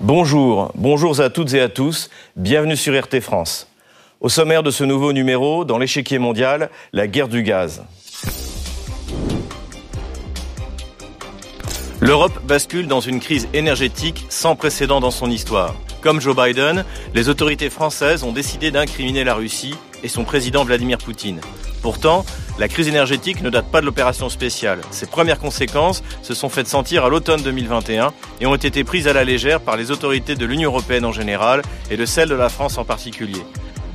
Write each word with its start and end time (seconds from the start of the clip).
Bonjour, 0.00 0.72
bonjour 0.74 1.20
à 1.20 1.30
toutes 1.30 1.52
et 1.54 1.60
à 1.60 1.68
tous, 1.68 2.08
bienvenue 2.34 2.76
sur 2.76 2.98
RT 2.98 3.20
France. 3.20 3.68
Au 4.20 4.28
sommaire 4.28 4.62
de 4.62 4.70
ce 4.70 4.82
nouveau 4.82 5.12
numéro, 5.12 5.64
dans 5.64 5.78
l'échiquier 5.78 6.18
mondial, 6.18 6.70
la 6.92 7.06
guerre 7.06 7.28
du 7.28 7.42
gaz. 7.42 7.84
L'Europe 12.00 12.40
bascule 12.44 12.86
dans 12.86 13.00
une 13.00 13.20
crise 13.20 13.48
énergétique 13.52 14.24
sans 14.28 14.56
précédent 14.56 15.00
dans 15.00 15.10
son 15.10 15.30
histoire. 15.30 15.74
Comme 16.00 16.20
Joe 16.20 16.36
Biden, 16.36 16.84
les 17.14 17.28
autorités 17.28 17.70
françaises 17.70 18.22
ont 18.22 18.32
décidé 18.32 18.70
d'incriminer 18.70 19.24
la 19.24 19.34
Russie 19.34 19.74
et 20.04 20.08
son 20.08 20.24
président 20.24 20.64
Vladimir 20.64 20.98
Poutine. 20.98 21.40
Pourtant, 21.82 22.24
la 22.58 22.68
crise 22.68 22.88
énergétique 22.88 23.42
ne 23.42 23.50
date 23.50 23.70
pas 23.70 23.80
de 23.80 23.86
l'opération 23.86 24.28
spéciale. 24.28 24.80
Ses 24.90 25.06
premières 25.06 25.38
conséquences 25.38 26.02
se 26.22 26.34
sont 26.34 26.48
faites 26.48 26.68
sentir 26.68 27.04
à 27.04 27.08
l'automne 27.08 27.42
2021 27.42 28.12
et 28.40 28.46
ont 28.46 28.54
été 28.54 28.84
prises 28.84 29.08
à 29.08 29.12
la 29.12 29.24
légère 29.24 29.60
par 29.60 29.76
les 29.76 29.90
autorités 29.90 30.34
de 30.34 30.46
l'Union 30.46 30.70
européenne 30.70 31.04
en 31.04 31.12
général 31.12 31.62
et 31.90 31.96
de 31.96 32.06
celles 32.06 32.28
de 32.28 32.34
la 32.34 32.48
France 32.48 32.78
en 32.78 32.84
particulier. 32.84 33.42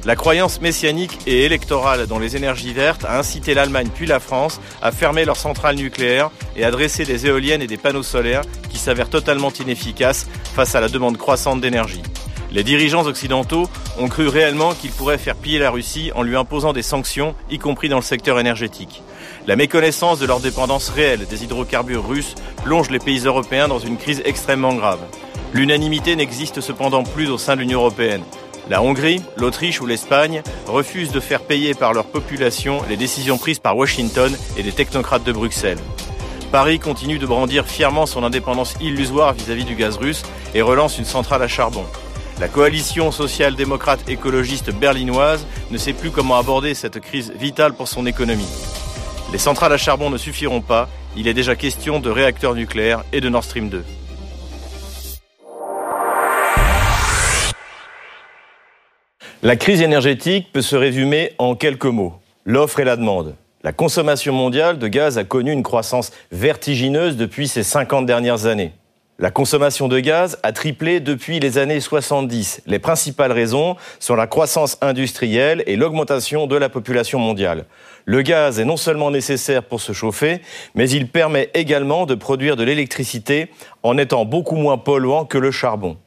La 0.05 0.17
croyance 0.17 0.59
messianique 0.59 1.17
et 1.27 1.45
électorale 1.45 2.07
dans 2.07 2.19
les 2.19 2.35
énergies 2.35 2.73
vertes 2.73 3.05
a 3.05 3.17
incité 3.17 3.53
l'Allemagne 3.53 3.87
puis 3.93 4.05
la 4.05 4.19
France 4.19 4.59
à 4.81 4.91
fermer 4.91 5.23
leurs 5.23 5.37
centrales 5.37 5.77
nucléaires 5.77 6.29
et 6.57 6.65
à 6.65 6.71
dresser 6.71 7.05
des 7.05 7.25
éoliennes 7.25 7.61
et 7.61 7.67
des 7.67 7.77
panneaux 7.77 8.03
solaires 8.03 8.41
qui 8.69 8.77
s'avèrent 8.77 9.09
totalement 9.09 9.51
inefficaces 9.51 10.27
face 10.53 10.75
à 10.75 10.81
la 10.81 10.89
demande 10.89 11.17
croissante 11.17 11.61
d'énergie. 11.61 12.03
Les 12.51 12.63
dirigeants 12.63 13.07
occidentaux 13.07 13.67
ont 13.99 14.07
cru 14.07 14.27
réellement 14.27 14.73
qu'ils 14.73 14.91
pourraient 14.91 15.17
faire 15.17 15.35
piller 15.35 15.57
la 15.57 15.71
Russie 15.71 16.11
en 16.13 16.21
lui 16.21 16.37
imposant 16.37 16.71
des 16.71 16.83
sanctions, 16.83 17.33
y 17.49 17.57
compris 17.57 17.89
dans 17.89 17.95
le 17.97 18.03
secteur 18.03 18.39
énergétique. 18.39 19.01
La 19.47 19.55
méconnaissance 19.55 20.19
de 20.19 20.27
leur 20.27 20.39
dépendance 20.39 20.89
réelle 20.89 21.25
des 21.25 21.43
hydrocarbures 21.43 22.07
russes 22.07 22.35
plonge 22.63 22.91
les 22.91 22.99
pays 22.99 23.25
européens 23.25 23.67
dans 23.67 23.79
une 23.79 23.97
crise 23.97 24.21
extrêmement 24.23 24.75
grave. 24.75 24.99
L'unanimité 25.53 26.15
n'existe 26.15 26.61
cependant 26.61 27.03
plus 27.03 27.29
au 27.29 27.39
sein 27.39 27.55
de 27.55 27.61
l'Union 27.61 27.79
européenne. 27.79 28.23
La 28.69 28.81
Hongrie, 28.81 29.21
l'Autriche 29.35 29.81
ou 29.81 29.85
l'Espagne 29.85 30.43
refusent 30.67 31.11
de 31.11 31.19
faire 31.19 31.41
payer 31.41 31.73
par 31.73 31.93
leur 31.93 32.05
population 32.05 32.81
les 32.87 32.97
décisions 32.97 33.37
prises 33.37 33.59
par 33.59 33.75
Washington 33.75 34.31
et 34.57 34.63
les 34.63 34.71
technocrates 34.71 35.23
de 35.23 35.31
Bruxelles. 35.31 35.79
Paris 36.53 36.77
continue 36.77 37.17
de 37.17 37.25
brandir 37.25 37.65
fièrement 37.65 38.05
son 38.05 38.23
indépendance 38.23 38.75
illusoire 38.79 39.33
vis-à-vis 39.33 39.65
du 39.65 39.73
gaz 39.73 39.97
russe 39.97 40.21
et 40.53 40.61
relance 40.61 40.99
une 40.99 41.03
centrale 41.03 41.41
à 41.41 41.47
charbon. 41.47 41.83
La 42.39 42.47
coalition 42.47 43.11
social-démocrate 43.11 44.07
écologiste 44.07 44.71
berlinoise 44.71 45.47
ne 45.71 45.79
sait 45.79 45.93
plus 45.93 46.11
comment 46.11 46.37
aborder 46.37 46.75
cette 46.75 46.99
crise 46.99 47.33
vitale 47.39 47.73
pour 47.73 47.87
son 47.87 48.05
économie. 48.05 48.47
Les 49.31 49.39
centrales 49.39 49.73
à 49.73 49.77
charbon 49.77 50.11
ne 50.11 50.17
suffiront 50.19 50.61
pas, 50.61 50.89
il 51.17 51.27
est 51.27 51.33
déjà 51.33 51.55
question 51.55 51.99
de 51.99 52.11
réacteurs 52.11 52.53
nucléaires 52.53 53.03
et 53.11 53.19
de 53.19 53.29
Nord 53.29 53.45
Stream 53.45 53.69
2. 53.69 53.83
La 59.41 59.55
crise 59.55 59.81
énergétique 59.81 60.53
peut 60.53 60.61
se 60.61 60.75
résumer 60.75 61.31
en 61.39 61.55
quelques 61.55 61.85
mots. 61.85 62.13
L'offre 62.45 62.79
et 62.79 62.85
la 62.85 62.95
demande. 62.95 63.35
La 63.65 63.71
consommation 63.71 64.33
mondiale 64.33 64.77
de 64.77 64.89
gaz 64.89 65.17
a 65.17 65.23
connu 65.23 65.53
une 65.53 65.63
croissance 65.63 66.11
vertigineuse 66.33 67.15
depuis 67.15 67.47
ces 67.47 67.63
50 67.63 68.05
dernières 68.05 68.45
années. 68.45 68.73
La 69.19 69.31
consommation 69.31 69.87
de 69.87 70.01
gaz 70.01 70.37
a 70.43 70.51
triplé 70.51 70.99
depuis 70.99 71.39
les 71.39 71.57
années 71.57 71.79
70. 71.79 72.63
Les 72.65 72.79
principales 72.79 73.31
raisons 73.31 73.77
sont 74.01 74.15
la 74.15 74.27
croissance 74.27 74.77
industrielle 74.81 75.63
et 75.65 75.77
l'augmentation 75.77 76.45
de 76.45 76.57
la 76.57 76.67
population 76.67 77.19
mondiale. 77.19 77.63
Le 78.03 78.21
gaz 78.21 78.59
est 78.59 78.65
non 78.65 78.75
seulement 78.75 79.11
nécessaire 79.11 79.63
pour 79.63 79.79
se 79.79 79.93
chauffer, 79.93 80.41
mais 80.75 80.89
il 80.89 81.07
permet 81.07 81.49
également 81.53 82.05
de 82.05 82.15
produire 82.15 82.57
de 82.57 82.65
l'électricité 82.65 83.49
en 83.81 83.97
étant 83.97 84.25
beaucoup 84.25 84.57
moins 84.57 84.77
polluant 84.77 85.23
que 85.23 85.37
le 85.37 85.51
charbon. 85.51 85.97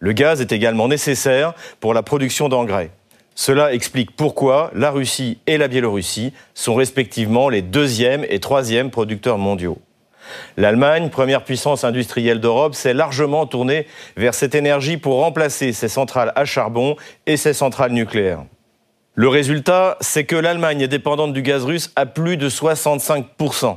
Le 0.00 0.10
gaz 0.10 0.40
est 0.40 0.50
également 0.50 0.88
nécessaire 0.88 1.54
pour 1.78 1.94
la 1.94 2.02
production 2.02 2.48
d'engrais. 2.48 2.90
Cela 3.34 3.72
explique 3.72 4.14
pourquoi 4.14 4.70
la 4.74 4.90
Russie 4.90 5.38
et 5.46 5.58
la 5.58 5.68
Biélorussie 5.68 6.32
sont 6.54 6.74
respectivement 6.74 7.48
les 7.48 7.62
deuxièmes 7.62 8.24
et 8.28 8.38
troisièmes 8.38 8.90
producteurs 8.90 9.38
mondiaux. 9.38 9.78
L'Allemagne, 10.56 11.10
première 11.10 11.44
puissance 11.44 11.84
industrielle 11.84 12.40
d'Europe, 12.40 12.74
s'est 12.74 12.94
largement 12.94 13.46
tournée 13.46 13.86
vers 14.16 14.34
cette 14.34 14.54
énergie 14.54 14.96
pour 14.96 15.16
remplacer 15.16 15.72
ses 15.72 15.88
centrales 15.88 16.32
à 16.36 16.44
charbon 16.44 16.96
et 17.26 17.36
ses 17.36 17.52
centrales 17.52 17.92
nucléaires. 17.92 18.44
Le 19.16 19.28
résultat, 19.28 19.96
c'est 20.00 20.24
que 20.24 20.36
l'Allemagne 20.36 20.80
est 20.80 20.88
dépendante 20.88 21.32
du 21.32 21.42
gaz 21.42 21.64
russe 21.64 21.92
à 21.94 22.06
plus 22.06 22.36
de 22.36 22.48
65%. 22.48 23.76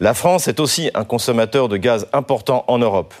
La 0.00 0.14
France 0.14 0.48
est 0.48 0.60
aussi 0.60 0.90
un 0.94 1.04
consommateur 1.04 1.68
de 1.68 1.76
gaz 1.76 2.08
important 2.12 2.64
en 2.68 2.78
Europe. 2.78 3.14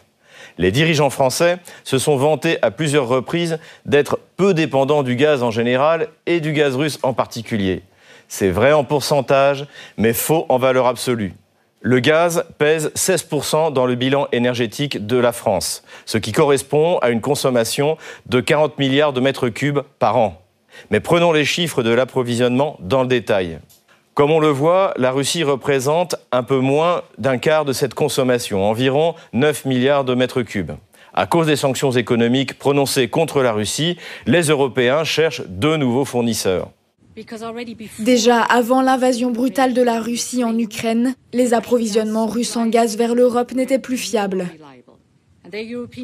Les 0.58 0.72
dirigeants 0.72 1.10
français 1.10 1.58
se 1.84 1.98
sont 1.98 2.16
vantés 2.16 2.58
à 2.62 2.70
plusieurs 2.70 3.08
reprises 3.08 3.58
d'être 3.84 4.18
peu 4.36 4.54
dépendants 4.54 5.02
du 5.02 5.16
gaz 5.16 5.42
en 5.42 5.50
général 5.50 6.08
et 6.26 6.40
du 6.40 6.52
gaz 6.52 6.76
russe 6.76 6.98
en 7.02 7.12
particulier. 7.12 7.82
C'est 8.28 8.50
vrai 8.50 8.72
en 8.72 8.84
pourcentage, 8.84 9.66
mais 9.98 10.12
faux 10.12 10.46
en 10.48 10.58
valeur 10.58 10.86
absolue. 10.86 11.34
Le 11.82 12.00
gaz 12.00 12.44
pèse 12.58 12.90
16% 12.96 13.72
dans 13.72 13.86
le 13.86 13.94
bilan 13.94 14.26
énergétique 14.32 15.06
de 15.06 15.16
la 15.18 15.32
France, 15.32 15.84
ce 16.04 16.18
qui 16.18 16.32
correspond 16.32 16.98
à 16.98 17.10
une 17.10 17.20
consommation 17.20 17.96
de 18.26 18.40
40 18.40 18.78
milliards 18.78 19.12
de 19.12 19.20
mètres 19.20 19.50
cubes 19.50 19.80
par 19.98 20.16
an. 20.16 20.42
Mais 20.90 21.00
prenons 21.00 21.32
les 21.32 21.44
chiffres 21.44 21.82
de 21.82 21.90
l'approvisionnement 21.90 22.76
dans 22.80 23.02
le 23.02 23.08
détail. 23.08 23.58
Comme 24.16 24.30
on 24.30 24.40
le 24.40 24.48
voit, 24.48 24.94
la 24.96 25.12
Russie 25.12 25.42
représente 25.42 26.16
un 26.32 26.42
peu 26.42 26.58
moins 26.58 27.02
d'un 27.18 27.36
quart 27.36 27.66
de 27.66 27.74
cette 27.74 27.92
consommation, 27.92 28.64
environ 28.64 29.14
9 29.34 29.66
milliards 29.66 30.06
de 30.06 30.14
mètres 30.14 30.40
cubes. 30.40 30.72
À 31.12 31.26
cause 31.26 31.48
des 31.48 31.56
sanctions 31.56 31.90
économiques 31.90 32.58
prononcées 32.58 33.08
contre 33.08 33.42
la 33.42 33.52
Russie, 33.52 33.98
les 34.24 34.44
Européens 34.44 35.04
cherchent 35.04 35.42
de 35.46 35.76
nouveaux 35.76 36.06
fournisseurs. 36.06 36.70
Déjà 37.98 38.40
avant 38.40 38.80
l'invasion 38.80 39.32
brutale 39.32 39.74
de 39.74 39.82
la 39.82 40.00
Russie 40.00 40.44
en 40.44 40.58
Ukraine, 40.58 41.14
les 41.34 41.52
approvisionnements 41.52 42.26
russes 42.26 42.56
en 42.56 42.68
gaz 42.68 42.96
vers 42.96 43.14
l'Europe 43.14 43.52
n'étaient 43.52 43.78
plus 43.78 43.98
fiables. 43.98 44.46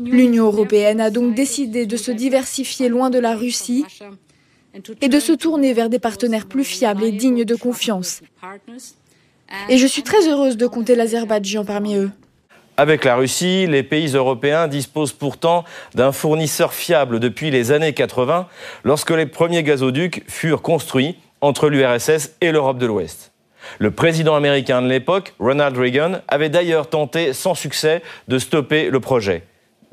L'Union 0.04 0.44
européenne 0.44 1.00
a 1.00 1.08
donc 1.08 1.34
décidé 1.34 1.86
de 1.86 1.96
se 1.96 2.10
diversifier 2.10 2.90
loin 2.90 3.08
de 3.08 3.18
la 3.18 3.34
Russie 3.34 3.86
et 5.00 5.08
de 5.08 5.20
se 5.20 5.32
tourner 5.32 5.72
vers 5.72 5.88
des 5.88 5.98
partenaires 5.98 6.46
plus 6.46 6.64
fiables 6.64 7.04
et 7.04 7.12
dignes 7.12 7.44
de 7.44 7.54
confiance. 7.54 8.22
Et 9.68 9.76
je 9.76 9.86
suis 9.86 10.02
très 10.02 10.28
heureuse 10.28 10.56
de 10.56 10.66
compter 10.66 10.94
l'Azerbaïdjan 10.94 11.64
parmi 11.64 11.96
eux. 11.96 12.10
Avec 12.78 13.04
la 13.04 13.16
Russie, 13.16 13.66
les 13.66 13.82
pays 13.82 14.14
européens 14.14 14.66
disposent 14.66 15.12
pourtant 15.12 15.64
d'un 15.94 16.10
fournisseur 16.10 16.72
fiable 16.72 17.20
depuis 17.20 17.50
les 17.50 17.70
années 17.70 17.92
80, 17.92 18.48
lorsque 18.82 19.10
les 19.10 19.26
premiers 19.26 19.62
gazoducs 19.62 20.24
furent 20.26 20.62
construits 20.62 21.16
entre 21.42 21.68
l'URSS 21.68 22.32
et 22.40 22.50
l'Europe 22.50 22.78
de 22.78 22.86
l'Ouest. 22.86 23.32
Le 23.78 23.90
président 23.90 24.34
américain 24.34 24.80
de 24.80 24.88
l'époque, 24.88 25.34
Ronald 25.38 25.76
Reagan, 25.76 26.20
avait 26.28 26.48
d'ailleurs 26.48 26.88
tenté 26.88 27.34
sans 27.34 27.54
succès 27.54 28.02
de 28.28 28.38
stopper 28.38 28.88
le 28.88 29.00
projet. 29.00 29.44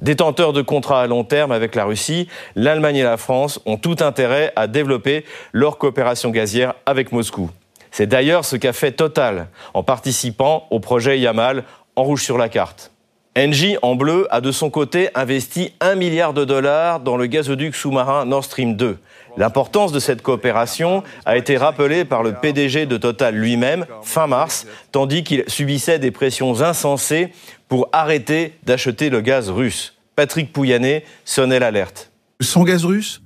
Détenteurs 0.02 0.54
de 0.54 0.62
contrats 0.62 1.02
à 1.02 1.08
long 1.08 1.26
terme 1.26 1.52
avec 1.52 1.76
la 1.76 1.84
Russie, 1.84 2.28
l'Allemagne 2.56 2.98
et 2.98 3.04
la 3.04 3.18
France 3.18 3.60
ont 3.66 3.78
tout 3.78 3.98
intérêt 4.00 4.54
à 4.56 4.68
développer 4.68 5.26
leur 5.52 5.78
coopération 5.78 6.30
gazière 6.30 6.74
avec 6.86 7.12
Moscou. 7.12 7.50
C'est 7.92 8.08
d'ailleurs 8.08 8.46
ce 8.46 8.56
qu'a 8.56 8.72
fait 8.72 8.94
Total 8.94 9.48
en 9.74 9.84
participant 9.84 10.68
au 10.70 10.80
projet 10.80 11.20
Yamal 11.20 11.64
en 11.96 12.04
rouge 12.04 12.24
sur 12.24 12.38
la 12.38 12.48
carte. 12.48 12.92
Engie, 13.38 13.78
en 13.82 13.96
bleu, 13.96 14.28
a 14.32 14.42
de 14.42 14.52
son 14.52 14.70
côté 14.70 15.10
investi 15.16 15.74
un 15.82 15.96
milliard 15.96 16.34
de 16.34 16.46
dollars 16.46 17.00
dans 17.00 17.16
le 17.16 17.26
gazoduc 17.26 17.76
sous-marin 17.76 18.26
Nord 18.26 18.44
Stream 18.44 18.76
2. 18.76 18.98
L'importance 19.38 19.92
de 19.92 20.00
cette 20.00 20.22
coopération 20.22 21.04
a 21.26 21.38
été 21.38 21.56
rappelée 21.56 22.06
par 22.06 22.24
le 22.24 22.34
PDG 22.34 22.86
de 22.86 22.98
Total 22.98 23.36
lui-même 23.36 23.86
fin 24.02 24.28
mars, 24.28 24.66
tandis 24.92 25.24
qu'il 25.24 25.44
subissait 25.48 26.00
des 26.00 26.12
pressions 26.12 26.62
insensées 26.62 27.32
pour 27.68 27.88
arrêter 27.92 28.56
d'acheter 28.64 29.10
le 29.10 29.22
gaz 29.22 29.50
russe. 29.50 29.99
Patrick 30.20 30.52
Pouyanné 30.52 31.06
sonnait 31.24 31.60
l'alerte. 31.60 32.12
Sans 32.42 32.66
gaz 32.66 32.84
russe, 32.84 33.22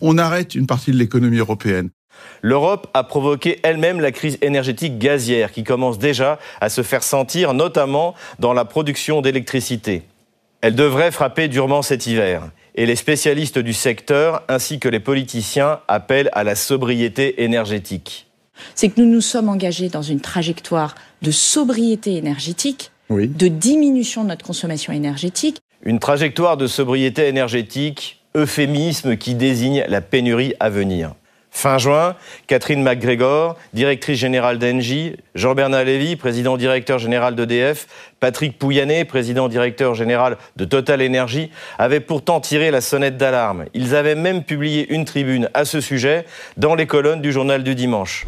on 0.00 0.16
arrête 0.16 0.54
une 0.54 0.66
partie 0.66 0.92
de 0.92 0.96
l'économie 0.96 1.36
européenne. 1.36 1.90
L'Europe 2.40 2.86
a 2.94 3.04
provoqué 3.04 3.60
elle-même 3.62 4.00
la 4.00 4.12
crise 4.12 4.38
énergétique 4.40 4.98
gazière 4.98 5.52
qui 5.52 5.62
commence 5.62 5.98
déjà 5.98 6.38
à 6.62 6.70
se 6.70 6.82
faire 6.82 7.02
sentir, 7.02 7.52
notamment 7.52 8.14
dans 8.38 8.54
la 8.54 8.64
production 8.64 9.20
d'électricité. 9.20 10.04
Elle 10.62 10.74
devrait 10.74 11.10
frapper 11.10 11.48
durement 11.48 11.82
cet 11.82 12.06
hiver. 12.06 12.48
Et 12.76 12.86
les 12.86 12.96
spécialistes 12.96 13.58
du 13.58 13.74
secteur 13.74 14.42
ainsi 14.48 14.78
que 14.78 14.88
les 14.88 15.00
politiciens 15.00 15.80
appellent 15.86 16.30
à 16.32 16.44
la 16.44 16.54
sobriété 16.54 17.42
énergétique. 17.42 18.26
C'est 18.74 18.88
que 18.88 19.02
nous 19.02 19.06
nous 19.06 19.20
sommes 19.20 19.50
engagés 19.50 19.90
dans 19.90 20.00
une 20.00 20.22
trajectoire 20.22 20.94
de 21.20 21.30
sobriété 21.30 22.16
énergétique 22.16 22.90
de 23.10 23.48
diminution 23.48 24.22
de 24.22 24.28
notre 24.28 24.46
consommation 24.46 24.94
énergétique. 24.94 25.60
Une 25.82 26.00
trajectoire 26.00 26.56
de 26.56 26.66
sobriété 26.66 27.28
énergétique 27.28 28.20
euphémisme 28.34 29.16
qui 29.16 29.34
désigne 29.34 29.84
la 29.88 30.00
pénurie 30.00 30.54
à 30.58 30.70
venir. 30.70 31.14
Fin 31.50 31.78
juin, 31.78 32.14
Catherine 32.46 32.82
McGregor, 32.82 33.56
directrice 33.72 34.18
générale 34.18 34.58
d'Engie, 34.58 35.16
Jean-Bernard 35.34 35.84
Lévy, 35.84 36.16
président 36.16 36.56
directeur 36.56 36.98
général 36.98 37.34
d'EDF, 37.36 37.86
Patrick 38.20 38.58
Pouyanné, 38.58 39.04
président 39.04 39.48
directeur 39.48 39.94
général 39.94 40.36
de 40.56 40.64
Total 40.64 41.00
Energy, 41.00 41.50
avaient 41.78 42.00
pourtant 42.00 42.40
tiré 42.40 42.70
la 42.70 42.80
sonnette 42.80 43.16
d'alarme. 43.16 43.64
Ils 43.72 43.94
avaient 43.94 44.14
même 44.14 44.44
publié 44.44 44.92
une 44.92 45.04
tribune 45.04 45.48
à 45.54 45.64
ce 45.64 45.80
sujet 45.80 46.26
dans 46.56 46.74
les 46.74 46.86
colonnes 46.86 47.22
du 47.22 47.32
journal 47.32 47.64
du 47.64 47.74
dimanche. 47.74 48.26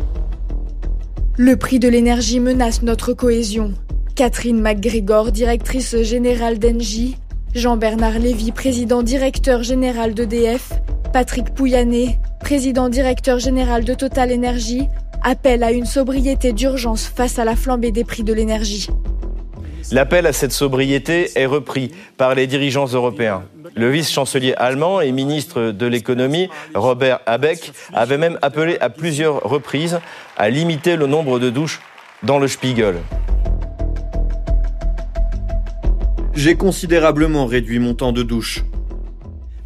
Le 1.36 1.56
prix 1.56 1.78
de 1.78 1.88
l'énergie 1.88 2.40
menace 2.40 2.82
notre 2.82 3.12
cohésion. 3.12 3.74
Catherine 4.16 4.60
McGregor, 4.60 5.30
directrice 5.30 6.02
générale 6.02 6.58
d'Engie, 6.58 7.16
Jean-Bernard 7.54 8.20
Lévy, 8.20 8.52
président 8.52 9.02
directeur 9.02 9.64
général 9.64 10.14
d'EDF, 10.14 10.72
Patrick 11.12 11.52
Pouyanné, 11.52 12.20
président 12.38 12.88
directeur 12.88 13.40
général 13.40 13.84
de 13.84 13.92
Total 13.92 14.32
Energy, 14.32 14.88
appelle 15.24 15.64
à 15.64 15.72
une 15.72 15.84
sobriété 15.84 16.52
d'urgence 16.52 17.06
face 17.08 17.40
à 17.40 17.44
la 17.44 17.56
flambée 17.56 17.90
des 17.90 18.04
prix 18.04 18.22
de 18.22 18.32
l'énergie. 18.32 18.86
L'appel 19.90 20.26
à 20.26 20.32
cette 20.32 20.52
sobriété 20.52 21.32
est 21.34 21.46
repris 21.46 21.90
par 22.16 22.36
les 22.36 22.46
dirigeants 22.46 22.86
européens. 22.86 23.42
Le 23.74 23.90
vice-chancelier 23.90 24.54
allemand 24.56 25.00
et 25.00 25.10
ministre 25.10 25.72
de 25.72 25.86
l'économie, 25.86 26.48
Robert 26.76 27.18
Habeck, 27.26 27.72
avait 27.92 28.18
même 28.18 28.38
appelé 28.42 28.78
à 28.80 28.90
plusieurs 28.90 29.42
reprises 29.42 29.98
à 30.36 30.50
limiter 30.50 30.94
le 30.94 31.08
nombre 31.08 31.40
de 31.40 31.50
douches 31.50 31.80
dans 32.22 32.38
le 32.38 32.46
Spiegel. 32.46 32.96
J'ai 36.34 36.54
considérablement 36.54 37.46
réduit 37.46 37.80
mon 37.80 37.94
temps 37.94 38.12
de 38.12 38.22
douche. 38.22 38.64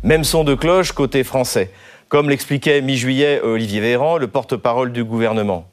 Même 0.03 0.25
son 0.25 0.45
de 0.45 0.55
cloche 0.55 0.93
côté 0.93 1.23
français, 1.23 1.71
comme 2.09 2.31
l'expliquait 2.31 2.81
mi-juillet 2.81 3.43
Olivier 3.43 3.81
Véran, 3.81 4.17
le 4.17 4.29
porte-parole 4.29 4.91
du 4.91 5.05
gouvernement. 5.05 5.67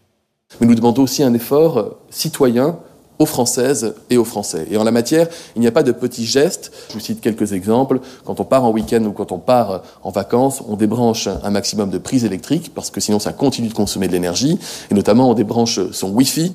Mais 0.60 0.68
nous 0.68 0.76
demandons 0.76 1.04
aussi 1.04 1.24
un 1.24 1.34
effort 1.34 1.98
citoyen 2.10 2.78
aux 3.20 3.26
Françaises 3.26 3.96
et 4.10 4.18
aux 4.18 4.26
Français. 4.26 4.68
Et 4.70 4.78
en 4.78 4.84
la 4.84 4.92
matière, 4.92 5.28
il 5.56 5.62
n'y 5.62 5.68
a 5.68 5.72
pas 5.72 5.84
de 5.84 5.94
petits 5.94 6.26
gestes. 6.26 6.74
Je 6.90 6.96
vous 6.96 7.00
cite 7.00 7.22
quelques 7.22 7.54
exemples. 7.54 8.00
Quand 8.26 8.40
on 8.42 8.44
part 8.44 8.66
en 8.66 8.72
week-end 8.72 9.04
ou 9.06 9.14
quand 9.14 9.32
on 9.32 9.40
part 9.40 9.84
en 10.04 10.12
vacances, 10.12 10.62
on 10.68 10.76
débranche 10.76 11.28
un 11.28 11.50
maximum 11.52 11.90
de 11.90 12.00
prises 12.00 12.26
électriques 12.26 12.74
parce 12.76 12.92
que 12.92 13.00
sinon 13.00 13.20
ça 13.20 13.32
continue 13.32 13.70
de 13.70 13.74
consommer 13.74 14.08
de 14.08 14.14
l'énergie. 14.14 14.60
Et 14.90 14.94
notamment, 14.94 15.30
on 15.30 15.36
débranche 15.36 15.80
son 15.92 16.10
Wi-Fi. 16.10 16.54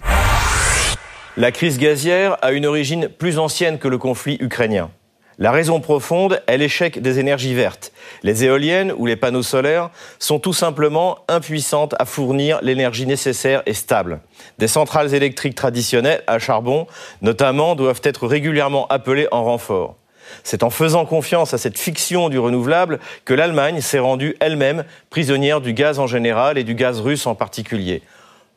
La 1.38 1.52
crise 1.52 1.78
gazière 1.78 2.38
a 2.40 2.52
une 2.52 2.64
origine 2.64 3.08
plus 3.10 3.38
ancienne 3.38 3.78
que 3.78 3.88
le 3.88 3.98
conflit 3.98 4.38
ukrainien. 4.40 4.90
La 5.38 5.50
raison 5.50 5.80
profonde 5.80 6.40
est 6.46 6.56
l'échec 6.56 7.02
des 7.02 7.18
énergies 7.18 7.52
vertes. 7.52 7.92
Les 8.22 8.44
éoliennes 8.44 8.90
ou 8.96 9.04
les 9.04 9.16
panneaux 9.16 9.42
solaires 9.42 9.90
sont 10.18 10.38
tout 10.38 10.54
simplement 10.54 11.18
impuissantes 11.28 11.94
à 11.98 12.06
fournir 12.06 12.58
l'énergie 12.62 13.04
nécessaire 13.04 13.62
et 13.66 13.74
stable. 13.74 14.20
Des 14.56 14.66
centrales 14.66 15.12
électriques 15.12 15.56
traditionnelles 15.56 16.22
à 16.26 16.38
charbon, 16.38 16.86
notamment, 17.20 17.74
doivent 17.74 18.00
être 18.02 18.26
régulièrement 18.26 18.86
appelées 18.86 19.28
en 19.30 19.44
renfort. 19.44 19.96
C'est 20.42 20.62
en 20.62 20.70
faisant 20.70 21.04
confiance 21.04 21.52
à 21.52 21.58
cette 21.58 21.78
fiction 21.78 22.30
du 22.30 22.38
renouvelable 22.38 22.98
que 23.26 23.34
l'Allemagne 23.34 23.82
s'est 23.82 23.98
rendue 23.98 24.36
elle-même 24.40 24.84
prisonnière 25.10 25.60
du 25.60 25.74
gaz 25.74 25.98
en 25.98 26.06
général 26.06 26.56
et 26.56 26.64
du 26.64 26.74
gaz 26.74 27.00
russe 27.00 27.26
en 27.26 27.34
particulier. 27.34 28.02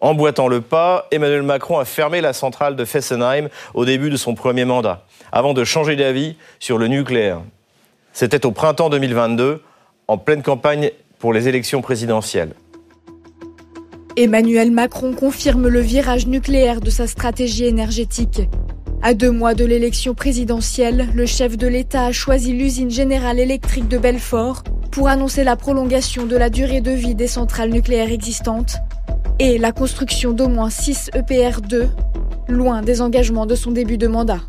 Emboîtant 0.02 0.48
le 0.48 0.62
pas, 0.62 1.08
Emmanuel 1.12 1.44
Macron 1.44 1.78
a 1.78 1.84
fermé 1.84 2.22
la 2.22 2.32
centrale 2.32 2.78
de 2.78 2.86
Fessenheim 2.86 3.50
au 3.74 3.84
début 3.84 4.10
de 4.10 4.16
son 4.16 4.34
premier 4.34 4.64
mandat, 4.64 5.04
avant 5.34 5.54
de 5.54 5.66
changer 5.66 5.98
d'avis 5.98 6.38
sur 6.60 6.78
le 6.78 6.88
nucléaire. 6.88 7.42
C'était 8.14 8.46
au 8.46 8.52
printemps 8.52 8.90
2022, 8.90 9.62
en 10.08 10.18
pleine 10.18 10.42
campagne 10.42 10.92
pour 11.20 11.34
les 11.34 11.50
élections 11.50 11.82
présidentielles. 11.82 12.54
Emmanuel 14.16 14.72
Macron 14.72 15.14
confirme 15.14 15.68
le 15.68 15.82
virage 15.82 16.28
nucléaire 16.28 16.80
de 16.80 16.90
sa 16.90 17.06
stratégie 17.06 17.66
énergétique. 17.66 18.42
À 19.02 19.14
deux 19.14 19.32
mois 19.32 19.54
de 19.54 19.66
l'élection 19.66 20.14
présidentielle, 20.14 21.10
le 21.14 21.26
chef 21.26 21.58
de 21.58 21.68
l'État 21.68 22.06
a 22.06 22.12
choisi 22.14 22.54
l'usine 22.54 22.90
générale 22.90 23.40
électrique 23.40 23.90
de 23.90 23.98
Belfort 23.98 24.64
pour 24.92 25.10
annoncer 25.10 25.44
la 25.44 25.58
prolongation 25.58 26.26
de 26.26 26.38
la 26.38 26.50
durée 26.50 26.82
de 26.82 26.92
vie 26.92 27.16
des 27.16 27.28
centrales 27.28 27.70
nucléaires 27.70 28.12
existantes 28.12 28.78
et 29.40 29.58
la 29.58 29.72
construction 29.72 30.34
d'au 30.34 30.50
moins 30.50 30.70
6 30.70 31.12
EPR2, 31.14 31.88
loin 32.50 32.82
des 32.82 33.02
engagements 33.02 33.46
de 33.46 33.56
son 33.56 33.72
début 33.72 33.98
de 33.98 34.08
mandat. 34.08 34.42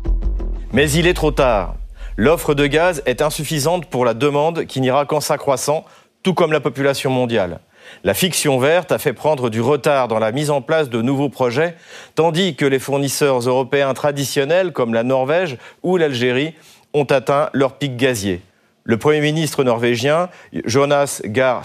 Mais 0.73 0.91
il 0.91 1.07
est 1.07 1.13
trop 1.13 1.31
tard. 1.31 1.75
L'offre 2.17 2.53
de 2.53 2.67
gaz 2.67 3.01
est 3.05 3.21
insuffisante 3.21 3.85
pour 3.85 4.03
la 4.03 4.13
demande 4.13 4.65
qui 4.65 4.81
n'ira 4.81 5.05
qu'en 5.05 5.21
s'accroissant, 5.21 5.85
tout 6.23 6.33
comme 6.33 6.51
la 6.51 6.59
population 6.59 7.09
mondiale. 7.09 7.61
La 8.03 8.13
fiction 8.13 8.59
verte 8.59 8.91
a 8.91 8.99
fait 8.99 9.13
prendre 9.13 9.49
du 9.49 9.61
retard 9.61 10.07
dans 10.07 10.19
la 10.19 10.31
mise 10.31 10.51
en 10.51 10.61
place 10.61 10.89
de 10.89 11.01
nouveaux 11.01 11.29
projets, 11.29 11.75
tandis 12.15 12.55
que 12.55 12.65
les 12.65 12.79
fournisseurs 12.79 13.39
européens 13.39 13.93
traditionnels 13.93 14.71
comme 14.71 14.93
la 14.93 15.03
Norvège 15.03 15.57
ou 15.83 15.97
l'Algérie 15.97 16.53
ont 16.93 17.05
atteint 17.05 17.49
leur 17.53 17.77
pic 17.77 17.95
gazier. 17.95 18.41
Le 18.83 18.97
Premier 18.97 19.21
ministre 19.21 19.63
norvégien, 19.63 20.29
Jonas 20.65 21.21
Gahr 21.23 21.63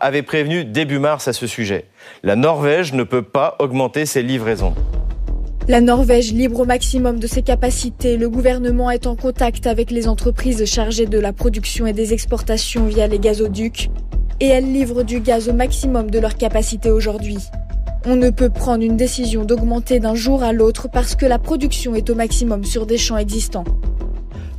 avait 0.00 0.22
prévenu 0.22 0.64
début 0.64 0.98
mars 0.98 1.28
à 1.28 1.32
ce 1.32 1.46
sujet. 1.46 1.84
La 2.24 2.34
Norvège 2.34 2.92
ne 2.92 3.04
peut 3.04 3.22
pas 3.22 3.54
augmenter 3.60 4.04
ses 4.04 4.24
livraisons. 4.24 4.74
La 5.68 5.80
Norvège 5.80 6.32
libre 6.32 6.60
au 6.60 6.64
maximum 6.64 7.20
de 7.20 7.28
ses 7.28 7.42
capacités. 7.42 8.16
Le 8.16 8.28
gouvernement 8.28 8.90
est 8.90 9.06
en 9.06 9.14
contact 9.14 9.68
avec 9.68 9.92
les 9.92 10.08
entreprises 10.08 10.64
chargées 10.64 11.06
de 11.06 11.20
la 11.20 11.32
production 11.32 11.86
et 11.86 11.92
des 11.92 12.12
exportations 12.12 12.86
via 12.86 13.06
les 13.06 13.20
gazoducs. 13.20 13.88
Et 14.40 14.48
elles 14.48 14.72
livrent 14.72 15.04
du 15.04 15.20
gaz 15.20 15.48
au 15.48 15.52
maximum 15.52 16.10
de 16.10 16.18
leur 16.18 16.36
capacité 16.36 16.90
aujourd'hui. 16.90 17.38
On 18.06 18.16
ne 18.16 18.30
peut 18.30 18.50
prendre 18.50 18.82
une 18.82 18.96
décision 18.96 19.44
d'augmenter 19.44 20.00
d'un 20.00 20.16
jour 20.16 20.42
à 20.42 20.52
l'autre 20.52 20.88
parce 20.88 21.14
que 21.14 21.26
la 21.26 21.38
production 21.38 21.94
est 21.94 22.10
au 22.10 22.16
maximum 22.16 22.64
sur 22.64 22.86
des 22.86 22.98
champs 22.98 23.18
existants. 23.18 23.64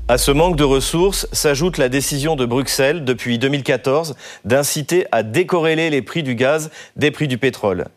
À 0.09 0.17
ce 0.17 0.31
manque 0.31 0.55
de 0.55 0.63
ressources 0.63 1.27
s'ajoute 1.33 1.77
la 1.77 1.89
décision 1.89 2.37
de 2.37 2.45
Bruxelles 2.45 3.03
depuis 3.03 3.37
2014 3.39 4.15
d'inciter 4.45 5.05
à 5.11 5.21
décorréler 5.21 5.89
les 5.89 6.01
prix 6.01 6.23
du 6.23 6.33
gaz 6.33 6.71
des 6.95 7.11
prix 7.11 7.27
du 7.27 7.37
pétrole. 7.37 7.87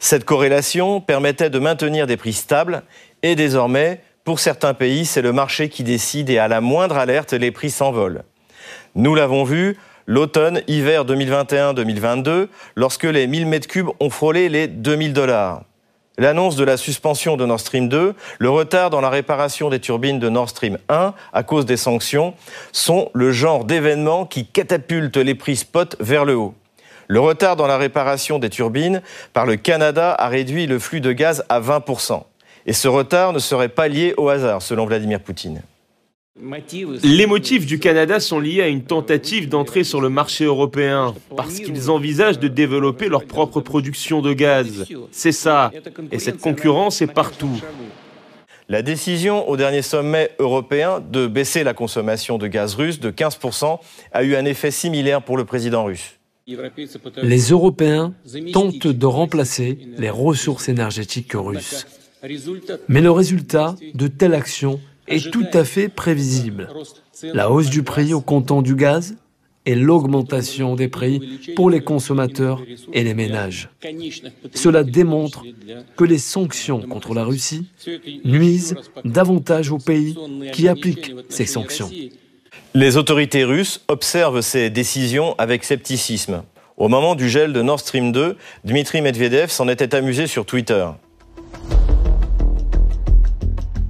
Cette 0.00 0.24
corrélation 0.24 1.00
permettait 1.00 1.50
de 1.50 1.60
maintenir 1.60 2.08
des 2.08 2.16
prix 2.16 2.32
stables 2.32 2.82
et 3.22 3.36
désormais, 3.36 4.00
pour 4.24 4.40
certains 4.40 4.74
pays, 4.74 5.06
c'est 5.06 5.22
le 5.22 5.32
marché 5.32 5.68
qui 5.68 5.84
décide 5.84 6.30
et 6.30 6.38
à 6.38 6.48
la 6.48 6.60
moindre 6.60 6.96
alerte, 6.96 7.32
les 7.32 7.52
prix 7.52 7.70
s'envolent. 7.70 8.24
Nous 8.96 9.14
l'avons 9.14 9.44
vu, 9.44 9.78
l'automne-hiver 10.08 11.04
2021-2022, 11.04 12.48
lorsque 12.74 13.04
les 13.04 13.28
1000 13.28 13.46
m3 13.46 13.94
ont 14.00 14.10
frôlé 14.10 14.48
les 14.48 14.66
2000 14.66 15.12
dollars. 15.12 15.62
L'annonce 16.18 16.56
de 16.56 16.64
la 16.64 16.76
suspension 16.76 17.38
de 17.38 17.46
Nord 17.46 17.60
Stream 17.60 17.88
2, 17.88 18.14
le 18.38 18.50
retard 18.50 18.90
dans 18.90 19.00
la 19.00 19.08
réparation 19.08 19.70
des 19.70 19.80
turbines 19.80 20.18
de 20.18 20.28
Nord 20.28 20.50
Stream 20.50 20.76
1 20.90 21.14
à 21.32 21.42
cause 21.42 21.64
des 21.64 21.78
sanctions 21.78 22.34
sont 22.70 23.10
le 23.14 23.32
genre 23.32 23.64
d'événements 23.64 24.26
qui 24.26 24.46
catapultent 24.46 25.16
les 25.16 25.34
prix 25.34 25.56
spot 25.56 25.96
vers 26.00 26.26
le 26.26 26.36
haut. 26.36 26.54
Le 27.08 27.18
retard 27.18 27.56
dans 27.56 27.66
la 27.66 27.78
réparation 27.78 28.38
des 28.38 28.50
turbines 28.50 29.00
par 29.32 29.46
le 29.46 29.56
Canada 29.56 30.12
a 30.12 30.28
réduit 30.28 30.66
le 30.66 30.78
flux 30.78 31.00
de 31.00 31.12
gaz 31.12 31.44
à 31.48 31.60
20%. 31.60 32.22
Et 32.66 32.74
ce 32.74 32.88
retard 32.88 33.32
ne 33.32 33.38
serait 33.38 33.68
pas 33.68 33.88
lié 33.88 34.14
au 34.18 34.28
hasard, 34.28 34.62
selon 34.62 34.84
Vladimir 34.86 35.18
Poutine. 35.18 35.62
Les 37.04 37.26
motifs 37.26 37.66
du 37.66 37.78
Canada 37.78 38.18
sont 38.18 38.40
liés 38.40 38.62
à 38.62 38.68
une 38.68 38.84
tentative 38.84 39.48
d'entrer 39.48 39.84
sur 39.84 40.00
le 40.00 40.08
marché 40.08 40.44
européen, 40.44 41.14
parce 41.36 41.60
qu'ils 41.60 41.90
envisagent 41.90 42.38
de 42.38 42.48
développer 42.48 43.08
leur 43.08 43.26
propre 43.26 43.60
production 43.60 44.22
de 44.22 44.32
gaz. 44.32 44.86
C'est 45.10 45.32
ça. 45.32 45.70
Et 46.10 46.18
cette 46.18 46.38
concurrence 46.38 47.02
est 47.02 47.12
partout. 47.12 47.60
La 48.68 48.80
décision 48.82 49.48
au 49.48 49.56
dernier 49.56 49.82
sommet 49.82 50.30
européen 50.38 51.02
de 51.06 51.26
baisser 51.26 51.64
la 51.64 51.74
consommation 51.74 52.38
de 52.38 52.46
gaz 52.46 52.74
russe 52.74 52.98
de 52.98 53.10
15% 53.10 53.78
a 54.12 54.22
eu 54.22 54.34
un 54.34 54.44
effet 54.46 54.70
similaire 54.70 55.22
pour 55.22 55.36
le 55.36 55.44
président 55.44 55.84
russe. 55.84 56.18
Les 57.22 57.50
Européens 57.50 58.14
tentent 58.52 58.86
de 58.86 59.06
remplacer 59.06 59.78
les 59.98 60.10
ressources 60.10 60.68
énergétiques 60.68 61.34
russes. 61.34 61.86
Mais 62.88 63.00
le 63.00 63.10
résultat 63.10 63.74
de 63.94 64.06
telles 64.06 64.34
actions 64.34 64.80
est 65.08 65.30
tout 65.30 65.46
à 65.52 65.64
fait 65.64 65.88
prévisible. 65.88 66.68
La 67.22 67.50
hausse 67.50 67.70
du 67.70 67.82
prix 67.82 68.14
au 68.14 68.20
comptant 68.20 68.62
du 68.62 68.74
gaz 68.74 69.16
et 69.64 69.74
l'augmentation 69.74 70.74
des 70.74 70.88
prix 70.88 71.40
pour 71.54 71.70
les 71.70 71.80
consommateurs 71.80 72.62
et 72.92 73.04
les 73.04 73.14
ménages. 73.14 73.70
Cela 74.54 74.82
démontre 74.82 75.44
que 75.96 76.04
les 76.04 76.18
sanctions 76.18 76.80
contre 76.80 77.14
la 77.14 77.24
Russie 77.24 77.68
nuisent 78.24 78.74
davantage 79.04 79.70
aux 79.70 79.78
pays 79.78 80.16
qui 80.52 80.68
appliquent 80.68 81.14
ces 81.28 81.46
sanctions. 81.46 81.90
Les 82.74 82.96
autorités 82.96 83.44
russes 83.44 83.82
observent 83.88 84.40
ces 84.40 84.70
décisions 84.70 85.34
avec 85.38 85.62
scepticisme. 85.62 86.42
Au 86.78 86.88
moment 86.88 87.14
du 87.14 87.28
gel 87.28 87.52
de 87.52 87.62
Nord 87.62 87.80
Stream 87.80 88.12
2, 88.12 88.36
Dmitri 88.64 89.02
Medvedev 89.02 89.50
s'en 89.50 89.68
était 89.68 89.94
amusé 89.94 90.26
sur 90.26 90.46
Twitter. 90.46 90.86